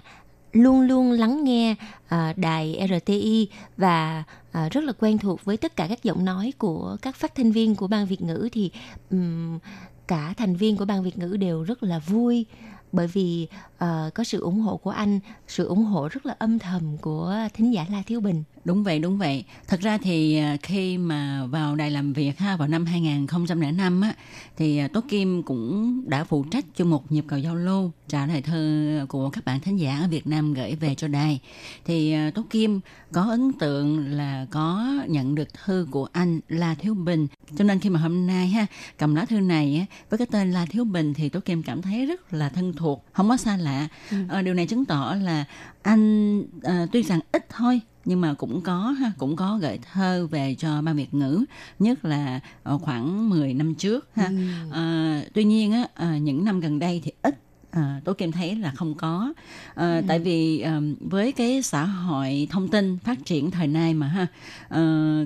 [0.52, 1.76] luôn luôn lắng nghe
[2.08, 3.48] à, đài RTI
[3.78, 7.36] và à, rất là quen thuộc với tất cả các giọng nói của các phát
[7.36, 8.72] thanh viên của ban Việt ngữ thì
[9.12, 9.60] um,
[10.08, 12.46] cả thành viên của ban Việt ngữ đều rất là vui
[12.92, 13.48] bởi vì
[13.84, 17.36] uh, có sự ủng hộ của anh, sự ủng hộ rất là âm thầm của
[17.54, 18.44] thính giả La Thiếu Bình.
[18.66, 19.44] Đúng vậy, đúng vậy.
[19.68, 24.14] Thật ra thì ờ, khi mà vào đài làm việc ha vào năm 2005 á
[24.58, 28.26] thì ờ, Tố Kim cũng đã phụ trách cho một nhịp cầu giao lưu trả
[28.26, 31.40] lời thơ của các bạn thính giả ở Việt Nam gửi về cho đài.
[31.86, 32.80] Thì Tố Kim
[33.12, 37.28] có ấn tượng là có nhận được thư của anh La Thiếu Bình.
[37.58, 38.66] Cho nên khi mà hôm nay ha
[38.98, 42.06] cầm lá thư này với cái tên La Thiếu Bình thì Tố Kim cảm thấy
[42.06, 43.88] rất là thân thuộc, không có xa lạ.
[44.12, 44.18] Ừ.
[44.30, 45.46] À, điều này chứng tỏ là
[45.82, 50.28] anh à, tuy rằng ít thôi nhưng mà cũng có ha cũng có gửi thơ
[50.32, 51.46] về cho ban Việt ngữ
[51.80, 52.40] nhất là
[52.82, 54.36] khoảng 10 năm trước ha ừ.
[54.72, 57.40] à, tuy nhiên á à, những năm gần đây thì ít
[57.72, 59.34] à, tôi kim thấy là không có
[59.76, 60.04] à, ừ.
[60.08, 64.28] tại vì à, với cái xã hội thông tin phát triển thời nay mà ha
[64.70, 64.82] à,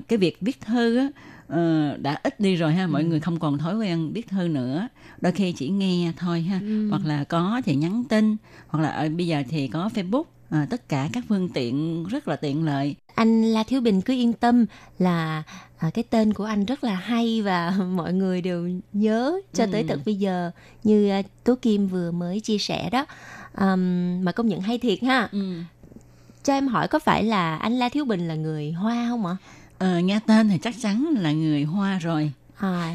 [0.08, 1.08] cái việc viết thư á
[1.50, 3.08] uh, đã ít đi rồi ha mọi ừ.
[3.08, 4.88] người không còn thói quen viết thư nữa
[5.20, 6.88] đôi khi chỉ nghe thôi ha ừ.
[6.90, 8.36] hoặc là có thì nhắn tin
[8.68, 12.36] hoặc là bây giờ thì có facebook à, tất cả các phương tiện rất là
[12.36, 14.66] tiện lợi anh La Thiếu Bình cứ yên tâm
[14.98, 15.42] là
[15.78, 19.70] à, cái tên của anh rất là hay và mọi người đều nhớ cho ừ.
[19.72, 20.50] tới tận bây giờ
[20.84, 23.06] như à, Tố Kim vừa mới chia sẻ đó
[23.58, 25.54] um, mà công nhận hay thiệt ha ừ.
[26.44, 29.36] cho em hỏi có phải là anh La Thiếu Bình là người Hoa không ạ?
[29.78, 32.32] Ờ, nghe tên thì chắc chắn là người Hoa rồi.
[32.60, 32.94] À,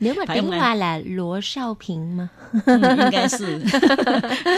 [0.00, 2.28] nếu mà tiếng Hoa là lúa sao phiền mà
[2.66, 2.80] ừ,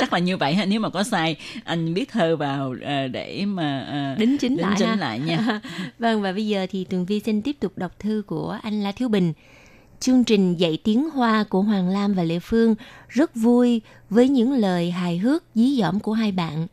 [0.00, 3.44] chắc là như vậy ha nếu mà có sai anh biết thơ vào uh, để
[3.46, 5.60] mà uh, đính chính đính lại chính lại nha
[5.98, 8.92] vâng và bây giờ thì tường vi xin tiếp tục đọc thư của anh La
[8.92, 9.32] Thiếu Bình.
[10.00, 12.74] Chương trình dạy tiếng Hoa của Hoàng Lam và Lệ Phương
[13.08, 13.80] rất vui
[14.10, 16.66] với những lời hài hước dí dỏm của hai bạn.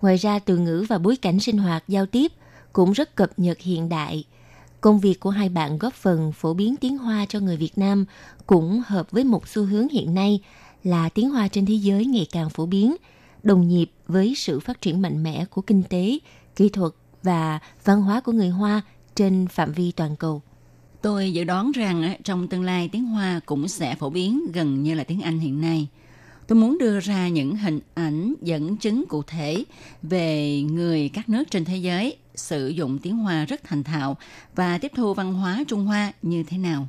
[0.00, 2.32] Ngoài ra từ ngữ và bối cảnh sinh hoạt giao tiếp
[2.72, 4.24] cũng rất cập nhật hiện đại.
[4.80, 8.04] Công việc của hai bạn góp phần phổ biến tiếng Hoa cho người Việt Nam
[8.46, 10.40] cũng hợp với một xu hướng hiện nay
[10.84, 12.96] là tiếng Hoa trên thế giới ngày càng phổ biến,
[13.42, 16.18] đồng nhịp với sự phát triển mạnh mẽ của kinh tế,
[16.56, 18.82] kỹ thuật và văn hóa của người Hoa
[19.14, 20.42] trên phạm vi toàn cầu.
[21.02, 24.94] Tôi dự đoán rằng trong tương lai tiếng Hoa cũng sẽ phổ biến gần như
[24.94, 25.88] là tiếng Anh hiện nay.
[26.46, 29.64] Tôi muốn đưa ra những hình ảnh dẫn chứng cụ thể
[30.02, 34.16] về người các nước trên thế giới sử dụng tiếng Hoa rất thành thạo
[34.54, 36.88] và tiếp thu văn hóa Trung Hoa như thế nào.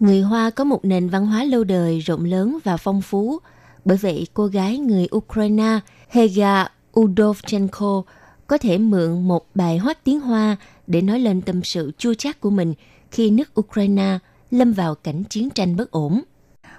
[0.00, 3.38] Người Hoa có một nền văn hóa lâu đời rộng lớn và phong phú.
[3.84, 6.66] Bởi vậy, cô gái người Ukraine Hega
[7.00, 8.02] Udovchenko
[8.46, 10.56] có thể mượn một bài hoát tiếng Hoa
[10.86, 12.74] để nói lên tâm sự chua chát của mình
[13.10, 14.18] khi nước Ukraine
[14.50, 16.22] lâm vào cảnh chiến tranh bất ổn.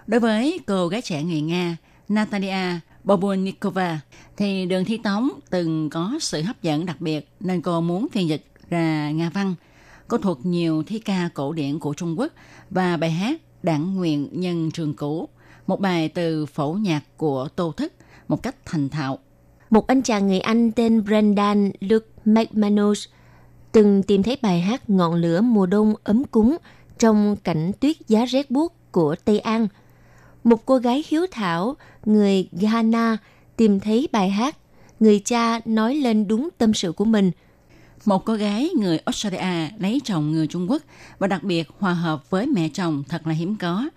[0.08, 1.78] Đối với cô gái trẻ người Nga,
[2.10, 4.00] Natalia Bobonnikova
[4.38, 8.30] thì đường thi tống từng có sự hấp dẫn đặc biệt nên cô muốn phiên
[8.30, 9.56] dịch ra Nga văn.
[10.08, 12.34] Cô thuộc nhiều thi ca cổ điển của Trung Quốc
[12.70, 15.30] và bài hát Đảng nguyện nhân trường cũ,
[15.68, 17.94] một bài từ phổ nhạc của Tô Thức
[18.28, 19.20] một cách thành thạo.
[19.70, 23.08] Một anh chàng người Anh tên Brendan Luke McManus
[23.72, 26.58] từng tìm thấy bài hát Ngọn lửa mùa đông ấm cúng
[27.00, 29.68] trong cảnh tuyết giá rét buốt của Tây An.
[30.44, 31.76] Một cô gái hiếu thảo,
[32.06, 33.18] người Ghana,
[33.58, 34.58] tìm thấy bài hát
[35.02, 37.32] Người cha nói lên đúng tâm sự của mình.
[38.06, 40.82] Một cô gái người Australia lấy chồng người Trung Quốc
[41.20, 43.90] và đặc biệt hòa hợp với mẹ chồng thật là hiếm có.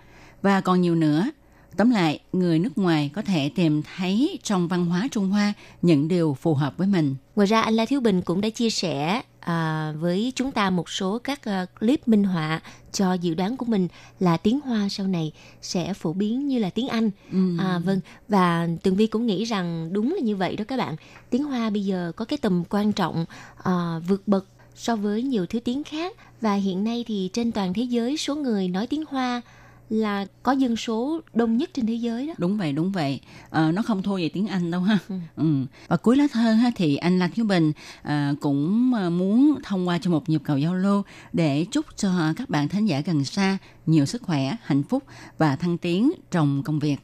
[0.42, 1.30] Và còn nhiều nữa,
[1.76, 6.08] Tóm lại, người nước ngoài có thể tìm thấy trong văn hóa Trung Hoa những
[6.08, 7.16] điều phù hợp với mình.
[7.36, 10.90] Ngoài ra, anh La Thiếu Bình cũng đã chia sẻ à, với chúng ta một
[10.90, 12.60] số các uh, clip minh họa
[12.92, 13.88] cho dự đoán của mình
[14.20, 15.32] là tiếng Hoa sau này
[15.62, 17.10] sẽ phổ biến như là tiếng Anh.
[17.32, 17.56] Ừ.
[17.58, 20.96] À, vâng, và Tường Vi cũng nghĩ rằng đúng là như vậy đó các bạn.
[21.30, 23.24] Tiếng Hoa bây giờ có cái tầm quan trọng
[23.58, 27.74] uh, vượt bậc so với nhiều thứ tiếng khác và hiện nay thì trên toàn
[27.74, 29.42] thế giới số người nói tiếng Hoa
[29.90, 32.34] là có dân số đông nhất trên thế giới đó.
[32.38, 33.20] Đúng vậy, đúng vậy.
[33.50, 34.98] À, nó không thua gì tiếng Anh đâu ha.
[35.08, 35.14] Ừ.
[35.36, 35.44] Ừ.
[35.88, 37.72] Và cuối lá thơ ha, thì anh Lan Thiếu Bình
[38.02, 42.32] à, cũng ờ, muốn thông qua cho một nhịp cầu giao lưu để chúc cho
[42.36, 45.02] các bạn thính giả gần xa nhiều sức khỏe, hạnh phúc
[45.38, 46.96] và thăng tiến trong công việc.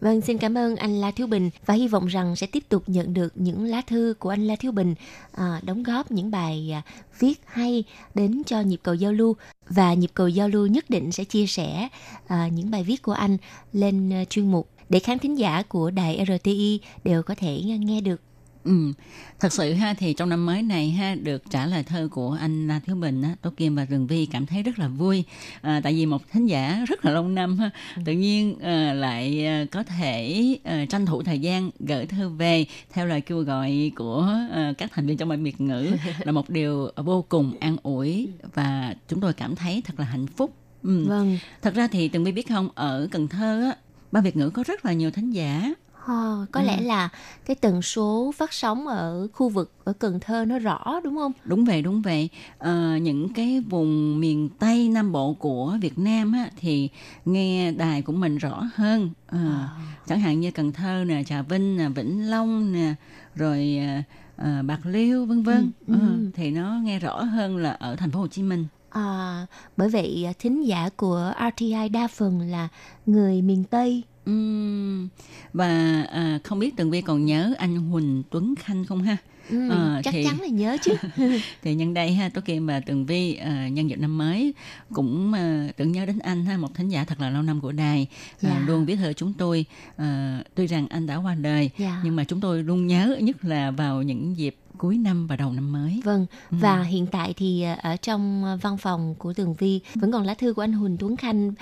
[0.00, 2.82] Vâng, xin cảm ơn anh La Thiếu Bình và hy vọng rằng sẽ tiếp tục
[2.86, 4.94] nhận được những lá thư của anh La Thiếu Bình
[5.32, 6.82] à, đóng góp những bài à,
[7.18, 7.84] viết hay
[8.14, 9.36] đến cho nhịp cầu giao lưu.
[9.68, 11.88] Và nhịp cầu giao lưu nhất định sẽ chia sẻ
[12.26, 13.36] à, những bài viết của anh
[13.72, 18.00] lên à, chuyên mục để khán thính giả của đài RTI đều có thể nghe
[18.00, 18.20] được.
[18.66, 18.92] Ừ,
[19.40, 22.68] thật sự ha thì trong năm mới này ha được trả lời thơ của anh
[22.68, 25.24] La Thiếu Bình á, Tố Kim và Rừng Vi cảm thấy rất là vui.
[25.60, 28.02] À, tại vì một thính giả rất là lâu năm ha, ừ.
[28.04, 32.66] tự nhiên à, lại à, có thể à, tranh thủ thời gian gửi thơ về
[32.92, 35.92] theo lời kêu gọi của à, các thành viên trong ban Việt ngữ
[36.24, 40.26] là một điều vô cùng an ủi và chúng tôi cảm thấy thật là hạnh
[40.26, 40.54] phúc.
[40.82, 41.04] Ừ.
[41.08, 41.38] Vâng.
[41.62, 43.76] Thật ra thì từng biết không ở Cần Thơ á,
[44.12, 45.74] ban Việt ngữ có rất là nhiều thính giả
[46.12, 46.66] Oh, có ừ.
[46.66, 47.08] lẽ là
[47.44, 51.32] cái tần số phát sóng ở khu vực ở Cần Thơ nó rõ đúng không?
[51.44, 52.28] Đúng vậy, đúng vậy.
[52.58, 56.88] À, những cái vùng miền Tây Nam Bộ của Việt Nam á, thì
[57.24, 59.10] nghe đài của mình rõ hơn.
[59.26, 59.68] À, à.
[60.06, 62.94] Chẳng hạn như Cần Thơ nè, Trà Vinh nè, Vĩnh Long nè,
[63.34, 63.80] rồi
[64.36, 65.70] à, Bạc Liêu vân vân.
[65.86, 65.98] Ừ, ừ.
[66.00, 68.66] À, thì nó nghe rõ hơn là ở thành phố Hồ Chí Minh.
[68.90, 69.46] À,
[69.76, 72.68] bởi vậy thính giả của RTI đa phần là
[73.06, 75.08] người miền Tây Uhm,
[75.52, 79.16] và à, không biết Tường Vi còn nhớ anh Huỳnh Tuấn Khanh không ha?
[79.50, 80.92] Ừ, à, chắc thì, chắn là nhớ chứ.
[81.62, 84.54] thì nhân đây ha, Tố Kim và Tường Vi à, nhân dịp năm mới
[84.92, 87.72] cũng à, tưởng nhớ đến anh ha, một thính giả thật là lâu năm của
[87.72, 88.64] đài, à, dạ.
[88.66, 89.64] luôn viết thơ chúng tôi.
[89.96, 91.70] À, tuy rằng anh đã qua đời.
[91.78, 92.00] Dạ.
[92.04, 95.52] nhưng mà chúng tôi luôn nhớ nhất là vào những dịp cuối năm và đầu
[95.52, 96.00] năm mới.
[96.04, 96.56] Vâng, ừ.
[96.60, 100.24] và hiện tại thì à, ở trong à, văn phòng của Tường Vi vẫn còn
[100.24, 101.52] lá thư của anh Huỳnh Tuấn Khanh.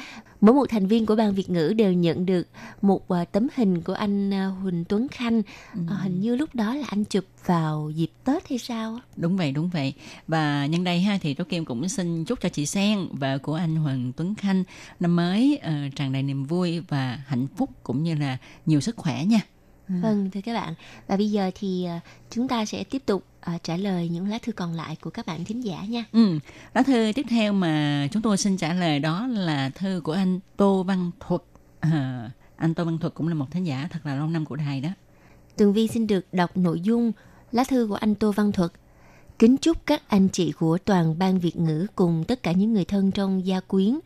[0.41, 2.49] Mỗi một thành viên của ban Việt ngữ đều nhận được
[2.83, 4.31] một uh, tấm hình của anh
[4.62, 5.43] Huỳnh Tuấn Khanh.
[5.75, 5.81] Ừ.
[6.03, 8.99] Hình như lúc đó là anh chụp vào dịp Tết hay sao?
[9.17, 9.93] Đúng vậy, đúng vậy.
[10.29, 13.55] Và nhân đây ha thì Tố Kim cũng xin chúc cho chị Sen và của
[13.55, 14.65] anh Huỳnh Tuấn Khanh
[15.01, 18.97] năm mới uh, tràn đầy niềm vui và hạnh phúc cũng như là nhiều sức
[18.97, 19.41] khỏe nha.
[19.89, 19.95] Ừ.
[20.03, 20.74] Vâng thưa các bạn
[21.07, 23.24] và bây giờ thì uh, chúng ta sẽ tiếp tục
[23.55, 26.05] uh, trả lời những lá thư còn lại của các bạn thính giả nha.
[26.12, 26.39] Ừ.
[26.74, 30.41] Lá thư tiếp theo mà chúng tôi xin trả lời đó là thư của anh
[30.57, 31.43] Tô Văn Thuật.
[31.80, 34.57] À, anh Tô Văn Thuật cũng là một thính giả thật là lâu năm của
[34.57, 34.89] đài đó.
[35.57, 37.12] Tường Vi xin được đọc nội dung
[37.53, 38.72] lá thư của anh Tô Văn Thuật.
[39.39, 42.85] Kính chúc các anh chị của toàn ban Việt ngữ cùng tất cả những người
[42.85, 43.99] thân trong gia quyến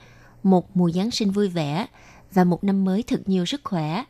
[0.43, 1.87] một mùa Giáng sinh vui vẻ
[2.33, 4.05] và một năm mới thật nhiều sức khỏe,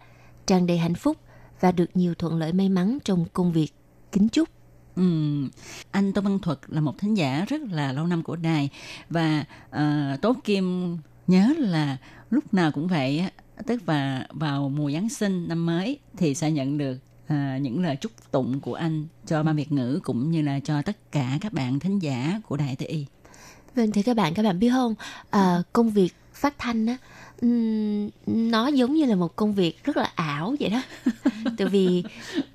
[0.46, 1.16] tràn đầy hạnh phúc
[1.60, 3.72] và được nhiều thuận lợi may mắn trong công việc.
[4.12, 4.48] Kính chúc.
[4.96, 5.02] Ừ.
[5.90, 8.70] Anh Tô Văn Thuật là một thính giả rất là lâu năm của đài
[9.10, 10.96] và uh, Tố Kim
[11.26, 11.96] nhớ là
[12.30, 13.24] lúc nào cũng vậy
[13.66, 17.96] tức là vào mùa Giáng sinh năm mới thì sẽ nhận được uh, những lời
[17.96, 21.52] chúc tụng của anh cho ban Việt ngữ cũng như là cho tất cả các
[21.52, 23.06] bạn thính giả của đài TI.
[23.74, 24.94] Vâng thì các bạn các bạn biết không
[25.36, 26.96] uh, công việc phát thanh á
[28.26, 30.82] nó giống như là một công việc rất là ảo vậy đó
[31.56, 32.04] từ vì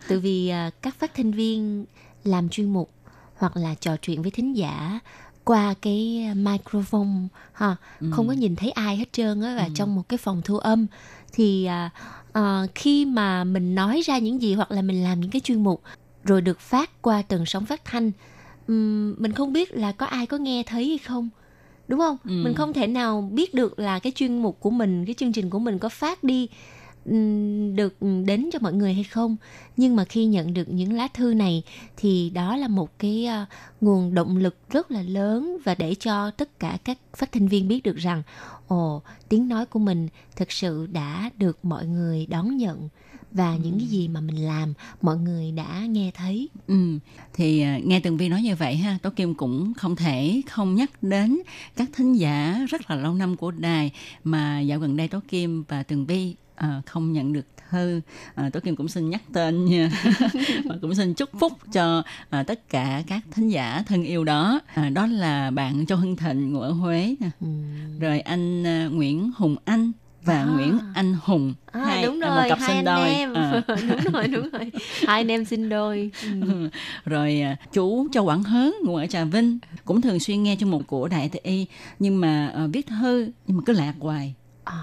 [0.08, 1.86] từ vì à, các phát thanh viên
[2.24, 2.90] làm chuyên mục
[3.36, 5.00] hoặc là trò chuyện với thính giả
[5.44, 8.08] qua cái microphone ha ừ.
[8.12, 9.72] không có nhìn thấy ai hết trơn á và ừ.
[9.76, 10.88] trong một cái phòng thu âm
[11.34, 11.90] thì à,
[12.34, 15.64] à, khi mà mình nói ra những gì hoặc là mình làm những cái chuyên
[15.64, 15.82] mục
[16.24, 18.12] rồi được phát qua tần sóng phát thanh
[18.68, 21.30] um, mình không biết là có ai có nghe thấy hay không
[21.88, 22.18] đúng không?
[22.24, 22.32] Ừ.
[22.44, 25.50] mình không thể nào biết được là cái chuyên mục của mình cái chương trình
[25.50, 26.48] của mình có phát đi
[27.06, 29.36] ừm, được đến cho mọi người hay không.
[29.78, 31.64] Nhưng mà khi nhận được những lá thư này
[31.98, 33.46] thì đó là một cái ờ,
[33.82, 37.68] nguồn động lực rất là lớn và để cho tất cả các phát thanh viên
[37.68, 38.24] biết được rằng
[38.68, 42.90] ồ tiếng nói của mình thực sự đã được mọi người đón nhận
[43.34, 47.00] và những cái gì mà mình làm mọi người đã nghe thấy Ừ,
[47.34, 50.76] thì à, nghe Tường Vi nói như vậy ha, Tố Kim cũng không thể không
[50.76, 51.40] nhắc đến
[51.76, 53.92] các thính giả rất là lâu năm của đài
[54.24, 58.02] mà dạo gần đây Tố Kim và Tường Vi à, không nhận được thư.
[58.36, 59.92] À, Tố Kim cũng xin nhắc tên nha.
[60.66, 64.60] và cũng xin chúc phúc cho à, tất cả các thính giả thân yêu đó.
[64.74, 67.30] À, đó là bạn Châu Hưng Thịnh ngụ ở Huế nè.
[68.00, 69.92] Rồi anh à, Nguyễn Hùng Anh
[70.26, 70.44] và À.
[70.46, 73.34] Nguyễn Anh Hùng À, đúng à, rồi, một cặp hai sinh anh đôi em.
[73.34, 73.62] À.
[73.68, 74.72] đúng rồi, đúng rồi.
[75.08, 76.12] Hai anh em sinh đôi.
[76.42, 76.70] Ừ.
[77.06, 80.72] rồi à, chú Châu Quảng Hớn ngụ ở Trà Vinh cũng thường xuyên nghe chương
[80.72, 81.66] mục của Đại Y
[82.00, 84.34] nhưng mà à, viết thư nhưng mà cứ lạc hoài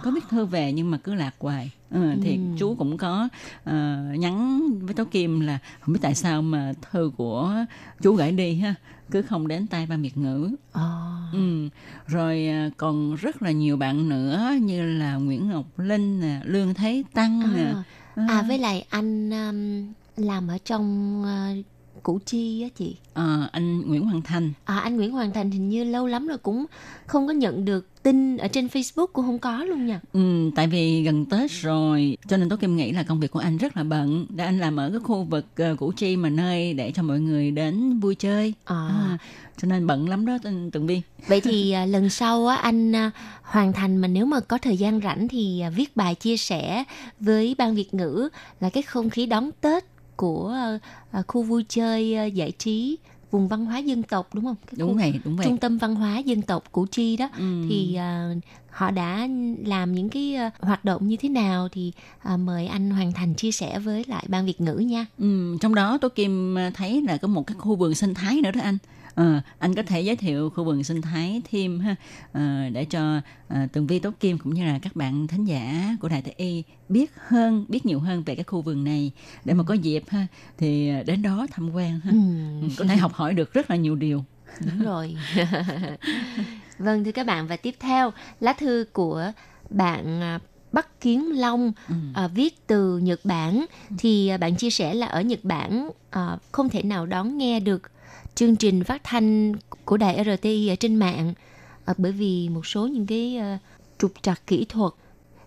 [0.03, 2.41] có viết thư về nhưng mà cứ lạc hoài Ờ, thì Ừ.
[2.59, 3.29] chú cũng có
[3.65, 7.55] ờ, nhắn với Tố Kim là không biết tại sao mà thư của
[8.03, 8.75] chú gửi đi ha
[9.11, 11.17] cứ không đến tay ban Việt ngữ Ờ.
[11.33, 11.69] ừ.
[12.07, 16.75] rồi à, còn rất là nhiều bạn nữa như là Nguyễn Ngọc Linh nè Lương
[16.75, 17.73] Thế Tăng nè
[18.17, 19.93] À, à với lại anh um,
[20.25, 21.67] làm ở trong uh,
[22.03, 22.97] Củ Chi á chị.
[23.15, 26.39] Ờ, anh Nguyễn Hoàng Thành À, anh Nguyễn Hoàng Thành hình như lâu lắm rồi
[26.39, 26.67] cũng
[27.07, 30.01] không có nhận được tin ở trên Facebook cũng không có luôn nha.
[30.13, 33.39] Ừ, tại vì gần Tết rồi cho nên Tố Kim nghĩ là công việc của
[33.39, 36.29] anh rất là bận để anh làm ở cái khu vực uh, Củ Chi mà
[36.29, 38.89] nơi để cho mọi người đến vui chơi À.
[38.89, 39.19] À,
[39.63, 40.39] cho nên bận lắm đó
[40.73, 43.11] Tường Vi Vậy thì à, lần sau á anh à,
[43.43, 46.85] hoàn thành mà nếu mà có thời gian rảnh thì à, viết bài chia sẻ
[47.21, 48.29] với ban Việt ngữ
[48.61, 49.85] là cái không khí đón Tết
[50.21, 50.79] của à,
[51.11, 52.99] à, khu vui chơi à, giải trí
[53.31, 54.57] vùng văn hóa dân tộc đúng không?
[54.67, 57.65] Cái đúng vậy đúng vậy Trung tâm văn hóa dân tộc Củ Chi đó Ừ.
[57.69, 58.35] thì à,
[58.71, 59.29] họ đã
[59.65, 61.93] làm những cái à, hoạt động như thế nào thì
[62.23, 65.07] à, mời anh hoàn thành chia sẻ với lại ban Việt ngữ nha.
[65.19, 68.51] Ừ, trong đó Tố Kim thấy là có một cái khu vườn sinh thái nữa
[68.51, 68.79] đó anh
[69.15, 71.95] Ờ, anh có thể giới thiệu khu vườn sinh thái thêm ha
[72.33, 75.97] ờ, để cho à, Tường Vi Tố Kim cũng như là các bạn thính giả
[76.01, 79.11] của Đài Tây Y biết hơn biết nhiều hơn về cái khu vườn này
[79.45, 80.27] để mà có dịp ha
[80.59, 82.19] thì à, đến đó tham quan ha Ừ.
[82.61, 84.25] Ừ, có thể học hỏi được rất là nhiều điều
[84.67, 85.17] Đúng rồi.
[86.79, 89.33] vâng thưa các bạn và tiếp theo lá thư của
[89.71, 90.39] bạn à,
[90.73, 91.95] Bắc Kiến Long Ừ.
[92.15, 93.65] à, viết từ Nhật Bản
[93.99, 97.61] thì à, bạn chia sẻ là ở Nhật Bản à, không thể nào đón nghe
[97.61, 97.83] được
[98.35, 99.53] chương trình phát thanh
[99.85, 101.35] của đài RTI ở trên mạng
[101.85, 103.59] à, bởi vì một số những cái à,
[103.99, 104.93] trục trặc kỹ thuật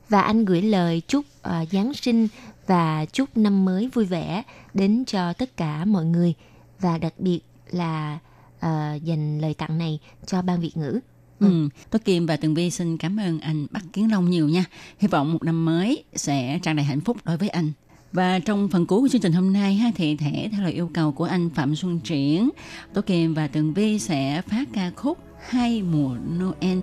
[0.09, 2.27] và anh gửi lời chúc à, Giáng sinh
[2.67, 6.34] và chúc năm mới vui vẻ đến cho tất cả mọi người
[6.79, 7.39] và đặc biệt
[7.71, 8.19] là
[8.59, 10.99] à, dành lời tặng này cho ban Việt ngữ.
[11.39, 11.69] Ừ.
[11.89, 14.65] Tố Kim và Tường Vi xin cảm ơn anh Bắc Kiến Long nhiều nha.
[14.99, 17.71] Hy vọng một năm mới sẽ tràn đầy hạnh phúc đối với anh.
[18.14, 20.89] Và trong phần cuối của chương trình hôm nay ha, thì thể theo lời yêu
[20.93, 22.49] cầu của anh Phạm Xuân Triển,
[22.93, 25.18] Tố Kiềm và Tường Vi sẽ phát ca khúc
[25.49, 26.80] Hai mùa Noel.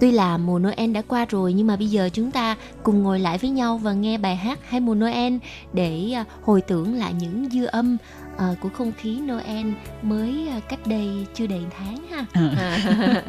[0.00, 3.20] Tuy là mùa Noel đã qua rồi nhưng mà bây giờ chúng ta cùng ngồi
[3.20, 5.36] lại với nhau và nghe bài hát Hai mùa Noel
[5.72, 7.96] để à, hồi tưởng lại những dư âm
[8.38, 9.66] à, của không khí Noel
[10.02, 12.26] mới à, cách đây chưa đầy tháng ha.
[12.32, 13.22] À.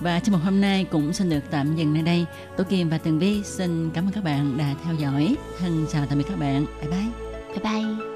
[0.00, 2.26] và trong một hôm nay cũng xin được tạm dừng nơi đây.
[2.56, 5.36] Tố Kim và Tường Vi xin cảm ơn các bạn đã theo dõi.
[5.58, 6.66] Thân chào tạm biệt các bạn.
[6.80, 7.08] Bye bye.
[7.48, 8.15] Bye bye.